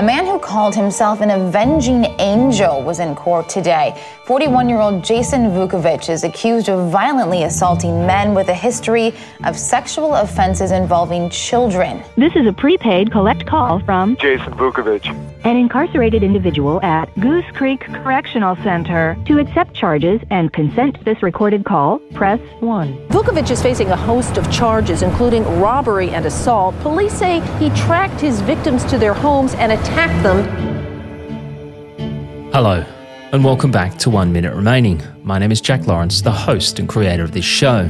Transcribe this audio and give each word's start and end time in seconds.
A 0.00 0.02
man 0.02 0.24
who 0.24 0.38
called 0.38 0.74
himself 0.74 1.20
an 1.20 1.30
avenging 1.30 2.06
angel 2.18 2.82
was 2.82 3.00
in 3.00 3.14
court 3.14 3.50
today. 3.50 4.02
41 4.24 4.66
year 4.66 4.78
old 4.78 5.04
Jason 5.04 5.50
Vukovich 5.50 6.08
is 6.08 6.24
accused 6.24 6.70
of 6.70 6.90
violently 6.90 7.42
assaulting 7.42 8.06
men 8.06 8.32
with 8.32 8.48
a 8.48 8.54
history 8.54 9.12
of 9.44 9.58
sexual 9.58 10.14
offenses 10.14 10.70
involving 10.70 11.28
children. 11.28 12.02
This 12.16 12.34
is 12.34 12.46
a 12.46 12.52
prepaid 12.54 13.12
collect 13.12 13.44
call 13.44 13.80
from 13.80 14.16
Jason 14.16 14.54
Vukovich, 14.54 15.06
an 15.44 15.56
incarcerated 15.56 16.22
individual 16.22 16.80
at 16.82 17.14
Goose 17.20 17.44
Creek 17.52 17.80
Correctional 17.80 18.56
Center. 18.62 19.18
To 19.26 19.38
accept 19.38 19.74
charges 19.74 20.22
and 20.30 20.50
consent 20.50 20.96
to 20.96 21.04
this 21.04 21.22
recorded 21.22 21.66
call, 21.66 21.98
press 22.14 22.40
1. 22.60 23.08
Vukovich 23.08 23.50
is 23.50 23.60
facing 23.60 23.90
a 23.90 23.96
host 23.96 24.38
of 24.38 24.50
charges, 24.50 25.02
including 25.02 25.44
robbery 25.60 26.08
and 26.08 26.24
assault. 26.24 26.74
Police 26.80 27.12
say 27.12 27.40
he 27.58 27.68
tracked 27.70 28.18
his 28.18 28.40
victims 28.40 28.82
to 28.86 28.96
their 28.96 29.12
homes 29.12 29.52
and 29.54 29.72
attacked 29.72 29.89
them. 29.94 30.44
Hello 32.52 32.84
and 33.32 33.44
welcome 33.44 33.70
back 33.70 33.96
to 33.98 34.10
One 34.10 34.32
Minute 34.32 34.54
Remaining. 34.54 35.02
My 35.22 35.38
name 35.38 35.52
is 35.52 35.60
Jack 35.60 35.86
Lawrence, 35.86 36.20
the 36.20 36.32
host 36.32 36.78
and 36.78 36.88
creator 36.88 37.22
of 37.22 37.32
this 37.32 37.44
show. 37.44 37.88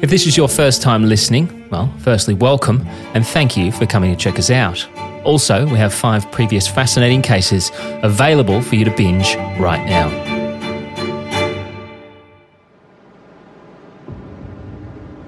If 0.00 0.10
this 0.10 0.26
is 0.26 0.36
your 0.36 0.48
first 0.48 0.82
time 0.82 1.04
listening, 1.04 1.68
well, 1.70 1.92
firstly, 1.98 2.34
welcome 2.34 2.86
and 3.14 3.26
thank 3.26 3.56
you 3.56 3.72
for 3.72 3.86
coming 3.86 4.14
to 4.14 4.16
check 4.16 4.38
us 4.38 4.50
out. 4.50 4.86
Also, 5.24 5.66
we 5.66 5.78
have 5.78 5.92
five 5.92 6.30
previous 6.32 6.68
fascinating 6.68 7.22
cases 7.22 7.70
available 8.02 8.62
for 8.62 8.76
you 8.76 8.84
to 8.84 8.94
binge 8.94 9.36
right 9.58 9.84
now. 9.86 10.08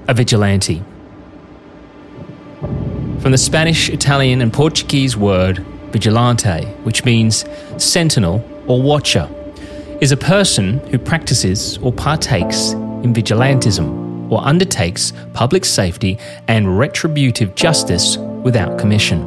A 0.09 0.14
vigilante. 0.14 0.82
From 3.20 3.32
the 3.32 3.38
Spanish, 3.38 3.91
Italian, 3.91 4.41
and 4.41 4.53
Portuguese 4.53 5.16
word 5.16 5.64
vigilante, 5.92 6.64
which 6.84 7.04
means 7.04 7.44
sentinel 7.78 8.44
or 8.66 8.80
watcher, 8.80 9.28
is 10.00 10.12
a 10.12 10.16
person 10.16 10.78
who 10.88 10.98
practices 10.98 11.78
or 11.78 11.92
partakes 11.92 12.72
in 13.02 13.12
vigilantism 13.12 14.30
or 14.30 14.40
undertakes 14.46 15.12
public 15.34 15.64
safety 15.64 16.18
and 16.48 16.78
retributive 16.78 17.54
justice 17.54 18.16
without 18.16 18.78
commission. 18.78 19.26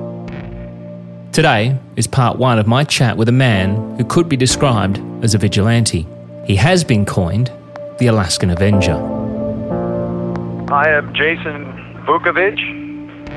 Today 1.31 1.77
is 1.95 2.07
part 2.07 2.37
one 2.37 2.59
of 2.59 2.67
my 2.67 2.83
chat 2.83 3.17
with 3.17 3.27
a 3.27 3.33
man 3.33 3.97
who 3.97 4.05
could 4.05 4.29
be 4.29 4.37
described 4.37 5.01
as 5.23 5.33
a 5.33 5.37
vigilante. 5.37 6.07
He 6.45 6.55
has 6.55 6.83
been 6.83 7.05
coined 7.05 7.51
the 7.97 8.07
Alaskan 8.07 8.49
Avenger. 8.49 8.95
I 10.71 10.89
am 10.89 11.13
Jason 11.13 11.65
Vukovich, 12.05 12.82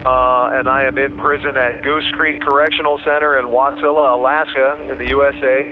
uh, 0.04 0.50
and 0.52 0.68
I 0.68 0.84
am 0.84 0.98
in 0.98 1.16
prison 1.16 1.56
at 1.56 1.82
Goose 1.82 2.10
Creek 2.12 2.42
Correctional 2.42 2.98
Center 2.98 3.38
in 3.38 3.46
Wasilla, 3.46 4.14
Alaska, 4.14 4.82
in 4.90 4.98
the 4.98 5.08
USA. 5.08 5.70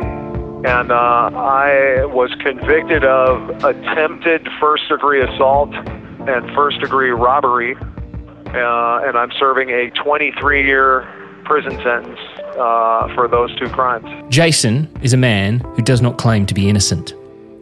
And 0.65 0.91
uh, 0.91 1.31
I 1.35 2.07
was 2.07 2.31
convicted 2.41 3.05
of 3.05 3.51
attempted 3.65 4.49
first 4.59 4.89
degree 4.89 5.23
assault 5.23 5.75
and 5.75 6.55
first 6.55 6.81
degree 6.81 7.11
robbery, 7.11 7.77
uh, 7.77 9.03
and 9.05 9.19
I'm 9.19 9.31
serving 9.39 9.69
a 9.71 9.91
23 9.91 10.65
year 10.65 11.07
prison 11.45 11.73
sentence 11.83 12.19
uh, 12.57 13.15
for 13.15 13.29
those 13.29 13.55
two 13.59 13.69
crimes. 13.69 14.07
Jason 14.31 14.91
is 15.03 15.13
a 15.13 15.19
man 15.19 15.61
who 15.77 15.83
does 15.83 16.01
not 16.01 16.17
claim 16.17 16.47
to 16.47 16.55
be 16.55 16.69
innocent. 16.69 17.13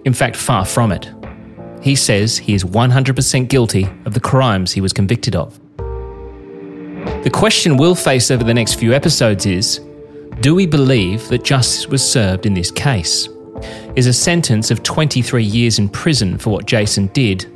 In 0.05 0.12
fact, 0.12 0.37
far 0.37 0.65
from 0.65 0.93
it. 0.93 1.11
He 1.83 1.97
says 1.97 2.39
he 2.39 2.55
is 2.55 2.62
100% 2.62 3.49
guilty 3.49 3.89
of 4.05 4.15
the 4.15 4.21
crimes 4.21 4.72
he 4.72 4.81
was 4.81 4.93
convicted 4.93 5.34
of. 5.34 5.59
The 7.22 7.31
question 7.31 7.77
we'll 7.77 7.94
face 7.94 8.33
over 8.33 8.43
the 8.43 8.53
next 8.53 8.81
few 8.81 8.93
episodes 8.93 9.47
is 9.47 9.81
do 10.41 10.56
we 10.56 10.66
believe 10.66 11.28
that 11.28 11.44
justice 11.44 11.87
was 11.87 12.03
served 12.03 12.47
in 12.47 12.55
this 12.55 12.72
case? 12.72 13.28
Is 13.94 14.09
a 14.09 14.12
sentence 14.12 14.72
of 14.72 14.83
23 14.83 15.44
years 15.44 15.78
in 15.78 15.88
prison 15.88 16.37
for 16.37 16.50
what 16.50 16.66
Jason 16.66 17.06
did 17.09 17.47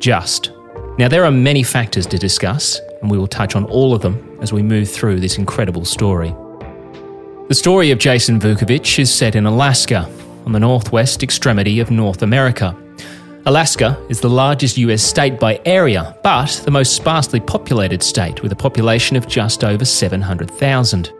just? 0.00 0.50
Now, 0.98 1.06
there 1.06 1.24
are 1.24 1.30
many 1.30 1.62
factors 1.62 2.04
to 2.06 2.18
discuss, 2.18 2.80
and 3.00 3.08
we 3.08 3.16
will 3.16 3.28
touch 3.28 3.54
on 3.54 3.64
all 3.66 3.94
of 3.94 4.02
them 4.02 4.38
as 4.42 4.52
we 4.52 4.60
move 4.60 4.90
through 4.90 5.20
this 5.20 5.38
incredible 5.38 5.84
story. 5.84 6.34
The 7.46 7.54
story 7.54 7.92
of 7.92 8.00
Jason 8.00 8.40
Vukovich 8.40 8.98
is 8.98 9.14
set 9.14 9.36
in 9.36 9.46
Alaska, 9.46 10.10
on 10.46 10.50
the 10.50 10.58
northwest 10.58 11.22
extremity 11.22 11.78
of 11.78 11.92
North 11.92 12.22
America. 12.22 12.76
Alaska 13.44 14.00
is 14.08 14.20
the 14.20 14.30
largest 14.30 14.78
US 14.78 15.02
state 15.02 15.40
by 15.40 15.60
area, 15.64 16.16
but 16.22 16.62
the 16.64 16.70
most 16.70 16.94
sparsely 16.94 17.40
populated 17.40 18.00
state 18.00 18.40
with 18.40 18.52
a 18.52 18.56
population 18.56 19.16
of 19.16 19.26
just 19.26 19.64
over 19.64 19.84
700,000. 19.84 21.12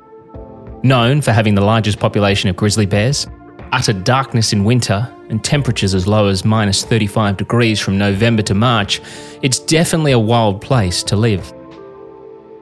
Known 0.84 1.20
for 1.20 1.32
having 1.32 1.56
the 1.56 1.64
largest 1.64 1.98
population 1.98 2.48
of 2.48 2.54
grizzly 2.54 2.86
bears, 2.86 3.26
utter 3.72 3.92
darkness 3.92 4.52
in 4.52 4.62
winter, 4.62 5.12
and 5.30 5.42
temperatures 5.42 5.94
as 5.94 6.06
low 6.06 6.28
as 6.28 6.44
minus 6.44 6.84
35 6.84 7.38
degrees 7.38 7.80
from 7.80 7.98
November 7.98 8.42
to 8.42 8.54
March, 8.54 9.00
it's 9.42 9.58
definitely 9.58 10.12
a 10.12 10.18
wild 10.18 10.60
place 10.60 11.02
to 11.02 11.16
live. 11.16 11.52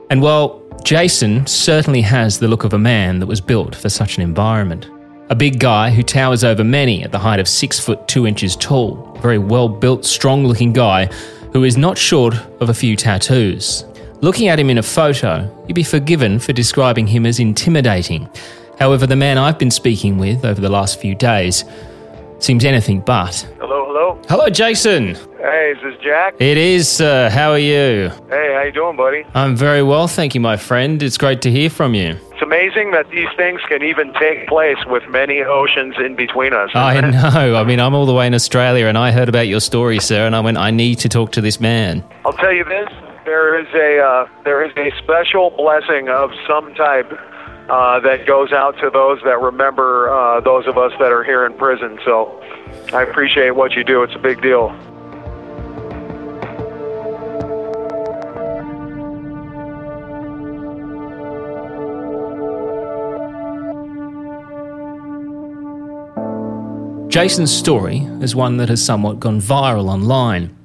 And 0.08 0.22
while 0.22 0.62
Jason 0.84 1.46
certainly 1.46 2.00
has 2.00 2.38
the 2.38 2.48
look 2.48 2.64
of 2.64 2.72
a 2.72 2.78
man 2.78 3.18
that 3.18 3.26
was 3.26 3.42
built 3.42 3.74
for 3.74 3.90
such 3.90 4.16
an 4.16 4.22
environment, 4.22 4.88
a 5.30 5.34
big 5.36 5.60
guy 5.60 5.90
who 5.90 6.02
towers 6.02 6.42
over 6.42 6.64
many 6.64 7.04
at 7.04 7.12
the 7.12 7.18
height 7.18 7.38
of 7.38 7.48
6 7.48 7.78
foot 7.78 8.06
2 8.08 8.26
inches 8.26 8.56
tall, 8.56 9.16
very 9.22 9.38
well 9.38 9.68
built, 9.68 10.04
strong 10.04 10.44
looking 10.44 10.72
guy 10.72 11.06
who 11.52 11.62
is 11.62 11.76
not 11.76 11.96
short 11.96 12.34
of 12.60 12.68
a 12.68 12.74
few 12.74 12.96
tattoos. 12.96 13.84
Looking 14.22 14.48
at 14.48 14.58
him 14.58 14.68
in 14.70 14.78
a 14.78 14.82
photo, 14.82 15.48
you'd 15.66 15.74
be 15.74 15.84
forgiven 15.84 16.40
for 16.40 16.52
describing 16.52 17.06
him 17.06 17.26
as 17.26 17.38
intimidating. 17.38 18.28
However, 18.78 19.06
the 19.06 19.16
man 19.16 19.38
I've 19.38 19.58
been 19.58 19.70
speaking 19.70 20.18
with 20.18 20.44
over 20.44 20.60
the 20.60 20.68
last 20.68 21.00
few 21.00 21.14
days 21.14 21.64
seems 22.40 22.64
anything 22.64 23.00
but. 23.00 23.46
Hello, 23.60 23.86
hello. 23.86 24.20
Hello, 24.28 24.48
Jason. 24.48 25.14
Hey, 25.38 25.74
this 25.74 25.84
is 25.84 25.94
this 25.94 26.04
Jack? 26.04 26.34
It 26.40 26.56
is, 26.56 26.88
sir. 26.88 27.30
How 27.30 27.52
are 27.52 27.58
you? 27.58 28.10
Hey, 28.28 28.52
how 28.54 28.62
you 28.64 28.72
doing, 28.72 28.96
buddy? 28.96 29.24
I'm 29.34 29.54
very 29.54 29.82
well, 29.82 30.08
thank 30.08 30.34
you, 30.34 30.40
my 30.40 30.56
friend. 30.56 31.02
It's 31.02 31.18
great 31.18 31.40
to 31.42 31.50
hear 31.50 31.70
from 31.70 31.94
you. 31.94 32.18
It's 32.40 32.46
amazing 32.46 32.92
that 32.92 33.10
these 33.10 33.28
things 33.36 33.60
can 33.68 33.82
even 33.82 34.14
take 34.14 34.48
place 34.48 34.78
with 34.86 35.06
many 35.10 35.42
oceans 35.42 35.96
in 35.98 36.16
between 36.16 36.54
us. 36.54 36.70
I 36.72 36.98
know. 37.02 37.54
I 37.54 37.64
mean, 37.64 37.78
I'm 37.78 37.94
all 37.94 38.06
the 38.06 38.14
way 38.14 38.26
in 38.26 38.32
Australia, 38.32 38.86
and 38.86 38.96
I 38.96 39.10
heard 39.10 39.28
about 39.28 39.46
your 39.46 39.60
story, 39.60 40.00
sir, 40.00 40.24
and 40.24 40.34
I 40.34 40.40
went, 40.40 40.56
I 40.56 40.70
need 40.70 41.00
to 41.00 41.10
talk 41.10 41.32
to 41.32 41.42
this 41.42 41.60
man. 41.60 42.02
I'll 42.24 42.32
tell 42.32 42.54
you 42.54 42.64
this: 42.64 42.88
there 43.26 43.60
is 43.60 43.66
a 43.74 44.02
uh, 44.02 44.28
there 44.44 44.64
is 44.64 44.72
a 44.78 44.90
special 45.02 45.50
blessing 45.50 46.08
of 46.08 46.30
some 46.48 46.72
type 46.76 47.12
uh, 47.68 48.00
that 48.00 48.24
goes 48.26 48.52
out 48.52 48.74
to 48.78 48.88
those 48.88 49.20
that 49.24 49.38
remember 49.38 50.08
uh, 50.08 50.40
those 50.40 50.66
of 50.66 50.78
us 50.78 50.92
that 50.98 51.12
are 51.12 51.22
here 51.22 51.44
in 51.44 51.52
prison. 51.52 51.98
So 52.06 52.42
I 52.94 53.02
appreciate 53.02 53.50
what 53.50 53.72
you 53.72 53.84
do. 53.84 54.02
It's 54.02 54.14
a 54.14 54.18
big 54.18 54.40
deal. 54.40 54.74
Jason's 67.20 67.54
story 67.54 67.98
is 68.22 68.34
one 68.34 68.56
that 68.56 68.70
has 68.70 68.82
somewhat 68.82 69.20
gone 69.20 69.42
viral 69.42 69.90
online, 69.90 70.56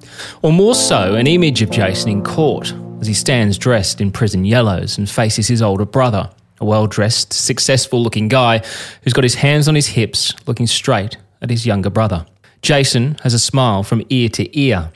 or 0.42 0.54
more 0.54 0.74
so, 0.74 1.16
an 1.16 1.28
image 1.28 1.62
of 1.62 1.69
Jason 1.69 2.10
in 2.10 2.24
court 2.24 2.74
as 3.02 3.07
he 3.07 3.13
stands 3.13 3.57
dressed 3.57 4.00
in 4.00 4.10
prison 4.10 4.46
yellows 4.46 4.98
and 4.98 5.10
faces 5.10 5.50
his 5.50 5.62
older 5.62 5.84
brother, 5.84 6.30
a 6.62 6.66
well 6.66 6.88
dressed, 6.88 7.34
successful 7.34 8.02
looking 8.02 8.30
guy 8.30 8.60
who's 9.04 9.12
got 9.12 9.25
his 9.25 9.36
hands 9.36 9.68
on 9.68 9.75
his 9.75 9.88
hips 9.88 10.34
looking 10.48 10.66
straight 10.66 11.18
at 11.42 11.50
his 11.50 11.66
younger 11.66 11.90
brother. 11.90 12.25
Jason 12.62 13.18
has 13.24 13.34
a 13.34 13.40
smile 13.40 13.84
from 13.84 14.06
ear 14.08 14.30
to 14.30 14.58
ear. 14.58 14.94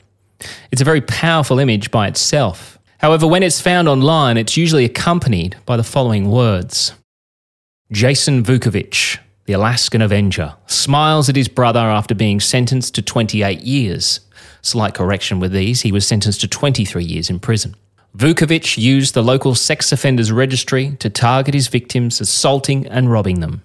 It's 0.72 0.80
a 0.80 0.86
very 0.86 1.02
powerful 1.02 1.58
image 1.58 1.90
by 1.90 2.08
itself. 2.08 2.78
However, 3.00 3.26
when 3.26 3.42
it's 3.42 3.60
found 3.60 3.86
online, 3.86 4.38
it's 4.38 4.56
usually 4.56 4.86
accompanied 4.86 5.56
by 5.66 5.76
the 5.76 5.84
following 5.84 6.30
words 6.30 6.94
Jason 7.92 8.42
Vukovich, 8.42 9.18
the 9.50 9.56
Alaskan 9.56 10.00
Avenger, 10.00 10.54
smiles 10.68 11.28
at 11.28 11.34
his 11.34 11.48
brother 11.48 11.80
after 11.80 12.14
being 12.14 12.38
sentenced 12.38 12.94
to 12.94 13.02
28 13.02 13.62
years. 13.62 14.20
Slight 14.62 14.94
correction 14.94 15.40
with 15.40 15.50
these, 15.50 15.80
he 15.80 15.90
was 15.90 16.06
sentenced 16.06 16.42
to 16.42 16.46
23 16.46 17.02
years 17.02 17.28
in 17.28 17.40
prison. 17.40 17.74
Vukovich 18.16 18.78
used 18.78 19.12
the 19.12 19.24
local 19.24 19.56
sex 19.56 19.90
offenders 19.90 20.30
registry 20.30 20.94
to 21.00 21.10
target 21.10 21.52
his 21.52 21.66
victims, 21.66 22.20
assaulting 22.20 22.86
and 22.86 23.10
robbing 23.10 23.40
them. 23.40 23.64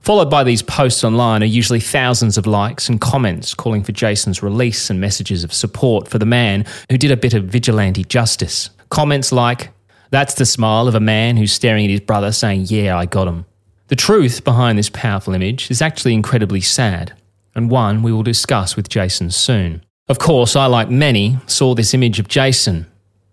Followed 0.00 0.30
by 0.30 0.42
these 0.42 0.62
posts 0.62 1.04
online 1.04 1.44
are 1.44 1.46
usually 1.46 1.78
thousands 1.78 2.36
of 2.36 2.48
likes 2.48 2.88
and 2.88 3.00
comments 3.00 3.54
calling 3.54 3.84
for 3.84 3.92
Jason's 3.92 4.42
release 4.42 4.90
and 4.90 5.00
messages 5.00 5.44
of 5.44 5.52
support 5.52 6.08
for 6.08 6.18
the 6.18 6.26
man 6.26 6.64
who 6.90 6.98
did 6.98 7.12
a 7.12 7.16
bit 7.16 7.34
of 7.34 7.44
vigilante 7.44 8.02
justice. 8.02 8.70
Comments 8.88 9.30
like, 9.30 9.70
That's 10.10 10.34
the 10.34 10.44
smile 10.44 10.88
of 10.88 10.96
a 10.96 11.00
man 11.00 11.36
who's 11.36 11.52
staring 11.52 11.84
at 11.84 11.90
his 11.92 12.00
brother 12.00 12.32
saying, 12.32 12.62
Yeah, 12.62 12.98
I 12.98 13.06
got 13.06 13.28
him. 13.28 13.44
The 13.90 13.96
truth 13.96 14.44
behind 14.44 14.78
this 14.78 14.88
powerful 14.88 15.34
image 15.34 15.68
is 15.68 15.82
actually 15.82 16.14
incredibly 16.14 16.60
sad, 16.60 17.12
and 17.56 17.68
one 17.68 18.04
we 18.04 18.12
will 18.12 18.22
discuss 18.22 18.76
with 18.76 18.88
Jason 18.88 19.32
soon. 19.32 19.82
Of 20.08 20.20
course, 20.20 20.54
I, 20.54 20.66
like 20.66 20.88
many, 20.88 21.38
saw 21.48 21.74
this 21.74 21.92
image 21.92 22.20
of 22.20 22.28
Jason, 22.28 22.86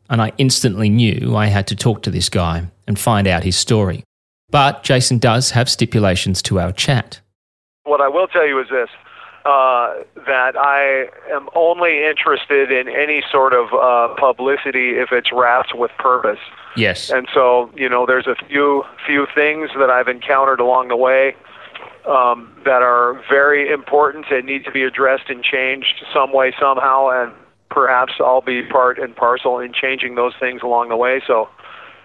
and 0.10 0.20
I 0.20 0.32
instantly 0.40 0.90
knew 0.90 1.36
I 1.36 1.46
had 1.46 1.68
to 1.68 1.76
talk 1.76 2.02
to 2.02 2.10
this 2.10 2.28
guy 2.28 2.72
and 2.88 2.98
find 2.98 3.28
out 3.28 3.44
his 3.44 3.56
story. 3.56 4.04
But 4.50 4.82
Jason 4.82 5.20
does 5.20 5.52
have 5.52 5.70
stipulations 5.70 6.42
to 6.44 6.60
our 6.60 6.72
chat. 6.72 7.20
What 7.84 8.02
I 8.02 8.08
will 8.08 8.26
tell 8.26 8.48
you 8.48 8.60
is 8.60 8.68
this 8.72 8.90
uh, 9.48 10.04
that 10.26 10.58
I 10.58 11.08
am 11.32 11.48
only 11.56 12.04
interested 12.04 12.70
in 12.70 12.90
any 12.90 13.24
sort 13.32 13.54
of 13.54 13.68
uh, 13.74 14.14
publicity 14.16 14.98
if 14.98 15.14
it's 15.14 15.32
wrapped 15.32 15.74
with 15.74 15.90
purpose. 15.98 16.40
Yes. 16.76 17.10
And 17.10 17.30
so, 17.34 17.72
you 17.74 17.88
know, 17.88 18.06
there's 18.06 18.28
a 18.28 18.36
few 18.48 18.84
few 19.06 19.26
things 19.34 19.70
that 19.80 19.90
I've 19.90 20.10
encountered 20.10 20.60
along 20.60 20.90
the 20.90 20.98
way 20.98 21.34
um, 22.06 22.52
that 22.66 22.82
are 22.82 23.24
very 23.30 23.72
important 23.72 24.26
and 24.32 24.46
need 24.46 24.66
to 24.66 24.72
be 24.72 24.84
addressed 24.84 25.30
and 25.30 25.42
changed 25.42 26.04
some 26.14 26.34
way 26.34 26.54
somehow, 26.60 27.08
and 27.10 27.32
perhaps 27.70 28.14
I'll 28.20 28.42
be 28.42 28.64
part 28.64 29.00
and 29.00 29.16
parcel 29.16 29.60
in 29.60 29.72
changing 29.72 30.16
those 30.16 30.34
things 30.42 30.62
along 30.62 30.90
the 30.90 30.98
way. 30.98 31.22
So. 31.26 31.50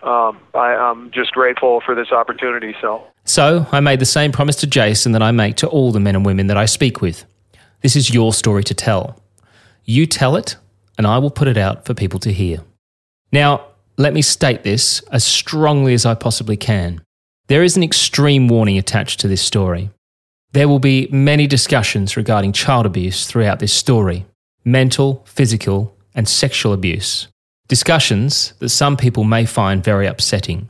Um, 0.04 0.40
I, 0.52 0.74
I'm 0.74 1.12
just 1.12 1.30
grateful 1.30 1.80
for 1.86 1.94
this 1.94 2.10
opportunity. 2.10 2.74
So, 2.80 3.04
So 3.24 3.68
I 3.70 3.78
made 3.78 4.00
the 4.00 4.04
same 4.04 4.32
promise 4.32 4.56
to 4.56 4.66
Jason 4.66 5.12
that 5.12 5.22
I 5.22 5.30
make 5.30 5.54
to 5.58 5.68
all 5.68 5.92
the 5.92 6.00
men 6.00 6.16
and 6.16 6.26
women 6.26 6.48
that 6.48 6.56
I 6.56 6.64
speak 6.64 7.00
with. 7.00 7.24
This 7.82 7.96
is 7.96 8.14
your 8.14 8.32
story 8.32 8.62
to 8.64 8.74
tell. 8.74 9.20
You 9.84 10.06
tell 10.06 10.36
it, 10.36 10.56
and 10.96 11.06
I 11.06 11.18
will 11.18 11.30
put 11.30 11.48
it 11.48 11.56
out 11.56 11.84
for 11.84 11.94
people 11.94 12.20
to 12.20 12.32
hear. 12.32 12.60
Now, 13.32 13.66
let 13.98 14.14
me 14.14 14.22
state 14.22 14.62
this 14.62 15.00
as 15.10 15.24
strongly 15.24 15.92
as 15.92 16.06
I 16.06 16.14
possibly 16.14 16.56
can. 16.56 17.02
There 17.48 17.64
is 17.64 17.76
an 17.76 17.82
extreme 17.82 18.48
warning 18.48 18.78
attached 18.78 19.20
to 19.20 19.28
this 19.28 19.42
story. 19.42 19.90
There 20.52 20.68
will 20.68 20.78
be 20.78 21.08
many 21.10 21.46
discussions 21.46 22.16
regarding 22.16 22.52
child 22.52 22.86
abuse 22.86 23.26
throughout 23.26 23.58
this 23.58 23.72
story 23.72 24.26
mental, 24.64 25.24
physical, 25.26 25.96
and 26.14 26.28
sexual 26.28 26.72
abuse. 26.72 27.26
Discussions 27.66 28.52
that 28.60 28.68
some 28.68 28.96
people 28.96 29.24
may 29.24 29.44
find 29.44 29.82
very 29.82 30.06
upsetting. 30.06 30.68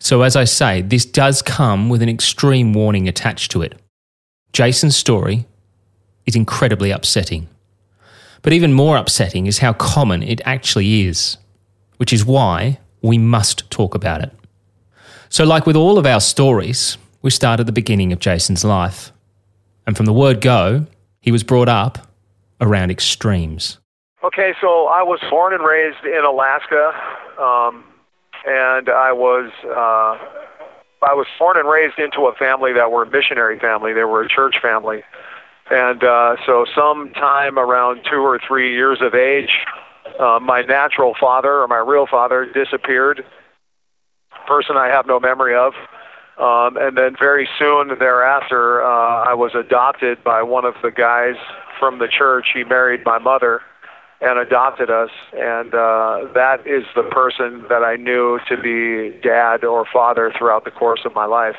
So, 0.00 0.22
as 0.22 0.34
I 0.34 0.44
say, 0.44 0.80
this 0.80 1.04
does 1.04 1.42
come 1.42 1.90
with 1.90 2.00
an 2.00 2.08
extreme 2.08 2.72
warning 2.72 3.06
attached 3.06 3.50
to 3.50 3.60
it. 3.60 3.78
Jason's 4.52 4.96
story 4.96 5.46
is 6.26 6.36
incredibly 6.36 6.90
upsetting. 6.90 7.48
But 8.42 8.52
even 8.52 8.72
more 8.72 8.96
upsetting 8.96 9.46
is 9.46 9.58
how 9.58 9.72
common 9.72 10.22
it 10.22 10.40
actually 10.44 11.02
is, 11.02 11.38
which 11.96 12.12
is 12.12 12.24
why 12.24 12.78
we 13.02 13.18
must 13.18 13.70
talk 13.70 13.94
about 13.94 14.22
it. 14.22 14.32
So, 15.28 15.44
like 15.44 15.66
with 15.66 15.76
all 15.76 15.98
of 15.98 16.06
our 16.06 16.20
stories, 16.20 16.98
we 17.22 17.30
start 17.30 17.58
at 17.58 17.66
the 17.66 17.72
beginning 17.72 18.12
of 18.12 18.18
Jason's 18.18 18.64
life. 18.64 19.12
And 19.86 19.96
from 19.96 20.06
the 20.06 20.12
word 20.12 20.40
go, 20.40 20.86
he 21.20 21.32
was 21.32 21.42
brought 21.42 21.68
up 21.68 22.06
around 22.60 22.90
extremes. 22.90 23.78
Okay, 24.22 24.54
so 24.60 24.86
I 24.86 25.02
was 25.02 25.20
born 25.28 25.52
and 25.52 25.62
raised 25.62 26.04
in 26.04 26.24
Alaska, 26.24 26.92
um, 27.38 27.84
and 28.46 28.88
I 28.88 29.12
was 29.12 29.50
uh, 29.64 30.16
I 31.04 31.12
was 31.12 31.26
born 31.38 31.58
and 31.58 31.68
raised 31.68 31.98
into 31.98 32.26
a 32.26 32.34
family 32.34 32.72
that 32.72 32.90
were 32.90 33.02
a 33.02 33.10
missionary 33.10 33.58
family. 33.58 33.92
They 33.92 34.04
were 34.04 34.22
a 34.22 34.28
church 34.28 34.56
family, 34.62 35.02
and 35.70 36.04
uh, 36.04 36.36
so 36.46 36.66
sometime 36.74 37.58
around 37.58 38.00
two 38.10 38.20
or 38.20 38.38
three 38.46 38.72
years 38.74 38.98
of 39.00 39.14
age, 39.14 39.50
uh, 40.20 40.38
my 40.40 40.62
natural 40.62 41.14
father 41.18 41.62
or 41.62 41.68
my 41.68 41.78
real 41.78 42.06
father 42.06 42.46
disappeared. 42.52 43.24
Person 44.46 44.76
I 44.76 44.88
have 44.88 45.06
no 45.06 45.18
memory 45.18 45.54
of. 45.56 45.72
Um, 46.36 46.76
and 46.76 46.98
then 46.98 47.14
very 47.18 47.48
soon 47.58 47.96
thereafter, 47.98 48.84
uh, 48.84 49.22
I 49.22 49.34
was 49.34 49.52
adopted 49.54 50.22
by 50.24 50.42
one 50.42 50.64
of 50.64 50.74
the 50.82 50.90
guys 50.90 51.36
from 51.78 51.98
the 51.98 52.08
church. 52.08 52.48
He 52.52 52.64
married 52.64 53.02
my 53.04 53.18
mother 53.18 53.62
and 54.20 54.38
adopted 54.38 54.90
us, 54.90 55.10
and 55.32 55.74
uh, 55.74 56.26
that 56.34 56.66
is 56.66 56.84
the 56.96 57.02
person 57.04 57.64
that 57.68 57.84
I 57.84 57.96
knew 57.96 58.40
to 58.48 58.56
be 58.56 59.16
dad 59.22 59.64
or 59.64 59.84
father 59.92 60.32
throughout 60.36 60.64
the 60.64 60.70
course 60.70 61.00
of 61.04 61.14
my 61.14 61.26
life. 61.26 61.56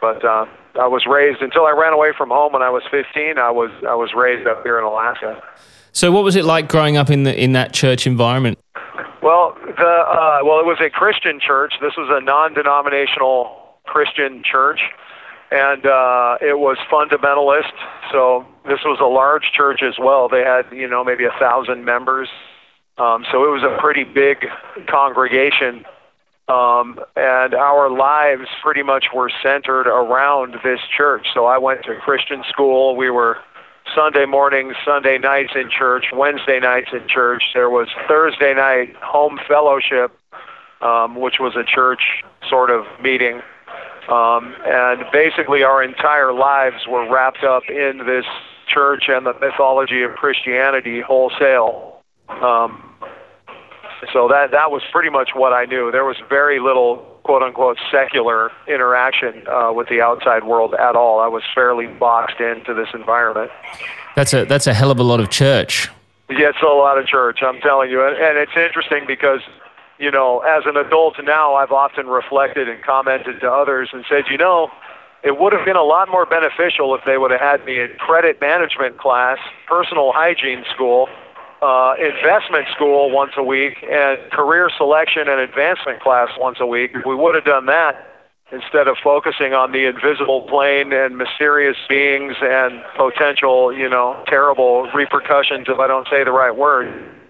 But 0.00 0.24
uh, 0.24 0.46
I 0.78 0.86
was 0.86 1.04
raised 1.06 1.42
until 1.42 1.66
I 1.66 1.72
ran 1.72 1.92
away 1.92 2.12
from 2.16 2.30
home 2.30 2.52
when 2.52 2.62
I 2.62 2.70
was 2.70 2.82
15. 2.90 3.38
I 3.38 3.50
was 3.50 3.70
I 3.88 3.94
was 3.94 4.10
raised 4.14 4.46
up 4.46 4.62
here 4.62 4.78
in 4.78 4.84
Alaska. 4.84 5.42
So, 5.92 6.10
what 6.10 6.24
was 6.24 6.36
it 6.36 6.44
like 6.44 6.68
growing 6.68 6.96
up 6.96 7.10
in 7.10 7.24
the 7.24 7.38
in 7.38 7.52
that 7.52 7.72
church 7.72 8.06
environment? 8.06 8.58
Well, 9.22 9.56
the 9.64 9.86
uh, 9.86 10.38
well, 10.42 10.58
it 10.58 10.66
was 10.66 10.78
a 10.80 10.90
Christian 10.90 11.38
church. 11.38 11.74
This 11.80 11.92
was 11.96 12.08
a 12.10 12.24
non-denominational 12.24 13.76
Christian 13.84 14.42
church, 14.42 14.80
and 15.50 15.84
uh, 15.84 16.38
it 16.40 16.58
was 16.58 16.78
fundamentalist. 16.90 17.72
So 18.10 18.46
this 18.64 18.80
was 18.84 18.98
a 19.00 19.06
large 19.06 19.52
church 19.54 19.82
as 19.82 19.94
well. 19.98 20.28
They 20.28 20.42
had 20.42 20.64
you 20.72 20.88
know 20.88 21.04
maybe 21.04 21.24
a 21.24 21.34
thousand 21.38 21.84
members. 21.84 22.28
Um, 22.98 23.24
so 23.30 23.44
it 23.44 23.50
was 23.50 23.62
a 23.62 23.80
pretty 23.80 24.04
big 24.04 24.46
congregation, 24.88 25.84
um, 26.48 26.98
and 27.16 27.54
our 27.54 27.90
lives 27.90 28.48
pretty 28.62 28.82
much 28.82 29.06
were 29.14 29.30
centered 29.42 29.86
around 29.86 30.56
this 30.64 30.80
church. 30.96 31.26
So 31.32 31.46
I 31.46 31.58
went 31.58 31.84
to 31.84 31.96
Christian 31.96 32.42
school. 32.48 32.96
We 32.96 33.10
were 33.10 33.38
Sunday 33.94 34.26
mornings, 34.26 34.74
Sunday 34.84 35.18
nights 35.18 35.52
in 35.54 35.70
church, 35.70 36.06
Wednesday 36.12 36.60
nights 36.60 36.88
in 36.92 37.06
church. 37.08 37.42
There 37.54 37.70
was 37.70 37.88
Thursday 38.08 38.54
night 38.54 38.94
home 38.96 39.38
fellowship, 39.46 40.16
um, 40.80 41.16
which 41.16 41.36
was 41.38 41.54
a 41.56 41.64
church 41.64 42.24
sort 42.48 42.70
of 42.70 42.84
meeting. 43.02 43.40
Um, 44.08 44.54
and 44.66 45.04
basically, 45.12 45.62
our 45.62 45.82
entire 45.82 46.32
lives 46.32 46.86
were 46.88 47.08
wrapped 47.08 47.44
up 47.44 47.62
in 47.68 48.02
this 48.06 48.24
church 48.66 49.04
and 49.08 49.26
the 49.26 49.34
mythology 49.34 50.02
of 50.02 50.12
Christianity 50.12 51.00
wholesale. 51.00 52.00
Um, 52.28 52.82
so 54.12 54.28
that 54.28 54.50
that 54.50 54.70
was 54.70 54.82
pretty 54.90 55.10
much 55.10 55.30
what 55.34 55.52
I 55.52 55.64
knew. 55.64 55.90
There 55.90 56.04
was 56.04 56.16
very 56.28 56.58
little 56.58 56.96
quote 57.24 57.42
unquote 57.42 57.78
secular 57.90 58.50
interaction 58.66 59.46
uh, 59.46 59.72
with 59.72 59.88
the 59.88 60.00
outside 60.00 60.44
world 60.44 60.74
at 60.74 60.96
all. 60.96 61.20
I 61.20 61.28
was 61.28 61.42
fairly 61.54 61.86
boxed 61.86 62.40
into 62.40 62.74
this 62.74 62.88
environment. 62.94 63.50
That's 64.16 64.34
a 64.34 64.44
that's 64.44 64.66
a 64.66 64.74
hell 64.74 64.90
of 64.90 64.98
a 64.98 65.02
lot 65.02 65.20
of 65.20 65.30
church. 65.30 65.88
Yeah, 66.30 66.48
it's 66.48 66.62
a 66.62 66.66
lot 66.66 66.98
of 66.98 67.06
church. 67.06 67.40
I'm 67.42 67.60
telling 67.60 67.90
you, 67.90 68.04
and, 68.06 68.16
and 68.16 68.38
it's 68.38 68.56
interesting 68.56 69.04
because 69.06 69.40
you 69.98 70.10
know, 70.10 70.40
as 70.40 70.64
an 70.66 70.76
adult 70.76 71.14
now, 71.22 71.54
I've 71.54 71.70
often 71.70 72.08
reflected 72.08 72.68
and 72.68 72.82
commented 72.82 73.40
to 73.40 73.52
others 73.52 73.90
and 73.92 74.04
said, 74.08 74.24
you 74.28 74.36
know, 74.36 74.68
it 75.22 75.38
would 75.38 75.52
have 75.52 75.64
been 75.64 75.76
a 75.76 75.84
lot 75.84 76.08
more 76.08 76.26
beneficial 76.26 76.94
if 76.96 77.02
they 77.06 77.18
would 77.18 77.30
have 77.30 77.40
had 77.40 77.64
me 77.64 77.80
in 77.80 77.90
credit 77.98 78.40
management 78.40 78.98
class, 78.98 79.38
personal 79.68 80.10
hygiene 80.12 80.64
school, 80.74 81.08
uh, 81.62 81.94
investment 81.98 82.66
school 82.74 83.10
once 83.10 83.32
a 83.36 83.42
week, 83.42 83.78
and 83.88 84.18
career 84.32 84.68
selection 84.76 85.28
and 85.28 85.40
advancement 85.40 86.00
class 86.00 86.28
once 86.38 86.58
a 86.60 86.66
week. 86.66 86.90
We 87.06 87.14
would 87.14 87.34
have 87.34 87.44
done 87.44 87.66
that, 87.66 88.08
instead 88.52 88.86
of 88.88 88.96
focusing 89.02 89.54
on 89.54 89.72
the 89.72 89.86
invisible 89.86 90.42
plane 90.42 90.92
and 90.92 91.16
mysterious 91.16 91.76
beings 91.88 92.34
and 92.42 92.82
potential, 92.96 93.72
you 93.72 93.88
know, 93.88 94.22
terrible 94.26 94.90
repercussions 94.94 95.68
if 95.68 95.78
I 95.78 95.86
don't 95.86 96.06
say 96.10 96.24
the 96.24 96.32
right 96.32 96.54
word. 96.54 97.21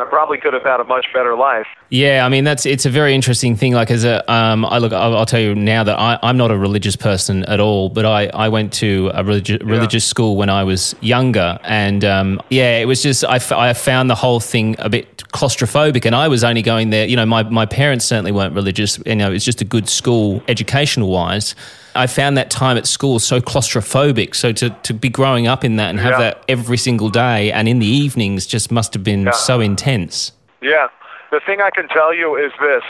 I 0.00 0.04
probably 0.06 0.38
could 0.38 0.54
have 0.54 0.62
had 0.62 0.80
a 0.80 0.84
much 0.84 1.06
better 1.12 1.36
life. 1.36 1.66
Yeah, 1.90 2.24
I 2.24 2.28
mean 2.30 2.44
that's 2.44 2.64
it's 2.64 2.86
a 2.86 2.90
very 2.90 3.14
interesting 3.14 3.54
thing. 3.54 3.74
Like 3.74 3.90
as 3.90 4.04
a, 4.04 4.28
um, 4.32 4.64
I 4.64 4.78
look, 4.78 4.92
I'll, 4.92 5.16
I'll 5.16 5.26
tell 5.26 5.40
you 5.40 5.54
now 5.54 5.84
that 5.84 5.98
I, 5.98 6.18
I'm 6.22 6.36
not 6.36 6.50
a 6.50 6.56
religious 6.56 6.96
person 6.96 7.44
at 7.44 7.60
all, 7.60 7.90
but 7.90 8.06
I, 8.06 8.28
I 8.28 8.48
went 8.48 8.72
to 8.74 9.10
a 9.12 9.22
religi- 9.22 9.60
religious 9.62 10.04
school 10.06 10.36
when 10.36 10.48
I 10.48 10.64
was 10.64 10.94
younger, 11.02 11.58
and 11.64 12.04
um, 12.04 12.40
yeah, 12.48 12.78
it 12.78 12.86
was 12.86 13.02
just 13.02 13.24
I, 13.24 13.36
f- 13.36 13.52
I 13.52 13.72
found 13.74 14.08
the 14.08 14.14
whole 14.14 14.40
thing 14.40 14.76
a 14.78 14.88
bit 14.88 15.18
claustrophobic, 15.34 16.06
and 16.06 16.14
I 16.14 16.28
was 16.28 16.44
only 16.44 16.62
going 16.62 16.90
there. 16.90 17.06
You 17.06 17.16
know, 17.16 17.26
my 17.26 17.42
my 17.42 17.66
parents 17.66 18.06
certainly 18.06 18.32
weren't 18.32 18.54
religious. 18.54 18.98
You 19.04 19.16
know, 19.16 19.28
it 19.28 19.34
was 19.34 19.44
just 19.44 19.60
a 19.60 19.66
good 19.66 19.88
school 19.88 20.42
educational 20.48 21.10
wise. 21.10 21.54
I 21.94 22.06
found 22.06 22.36
that 22.36 22.50
time 22.50 22.76
at 22.76 22.86
school 22.86 23.18
so 23.18 23.40
claustrophobic. 23.40 24.34
So 24.34 24.52
to, 24.52 24.70
to 24.70 24.94
be 24.94 25.08
growing 25.08 25.46
up 25.46 25.64
in 25.64 25.76
that 25.76 25.90
and 25.90 26.00
have 26.00 26.12
Yeah. 26.12 26.18
that 26.18 26.44
every 26.48 26.76
single 26.76 27.08
day 27.10 27.50
and 27.52 27.68
in 27.68 27.78
the 27.78 27.86
evenings 27.86 28.46
just 28.46 28.70
must 28.70 28.94
have 28.94 29.04
been 29.04 29.24
Yeah. 29.24 29.30
so 29.32 29.60
intense. 29.60 30.32
Yeah. 30.62 30.88
The 31.30 31.40
thing 31.40 31.60
I 31.60 31.70
can 31.70 31.88
tell 31.88 32.12
you 32.14 32.36
is 32.36 32.52
this. 32.60 32.82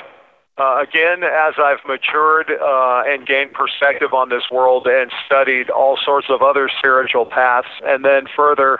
Uh, 0.58 0.82
again, 0.82 1.22
as 1.22 1.54
I've 1.58 1.78
matured 1.86 2.50
uh, 2.50 3.02
and 3.06 3.26
gained 3.26 3.52
perspective 3.54 4.12
on 4.12 4.28
this 4.28 4.44
world 4.50 4.86
and 4.86 5.10
studied 5.24 5.70
all 5.70 5.96
sorts 6.04 6.28
of 6.28 6.42
other 6.42 6.68
spiritual 6.78 7.24
paths, 7.24 7.68
and 7.84 8.04
then 8.04 8.26
further 8.36 8.78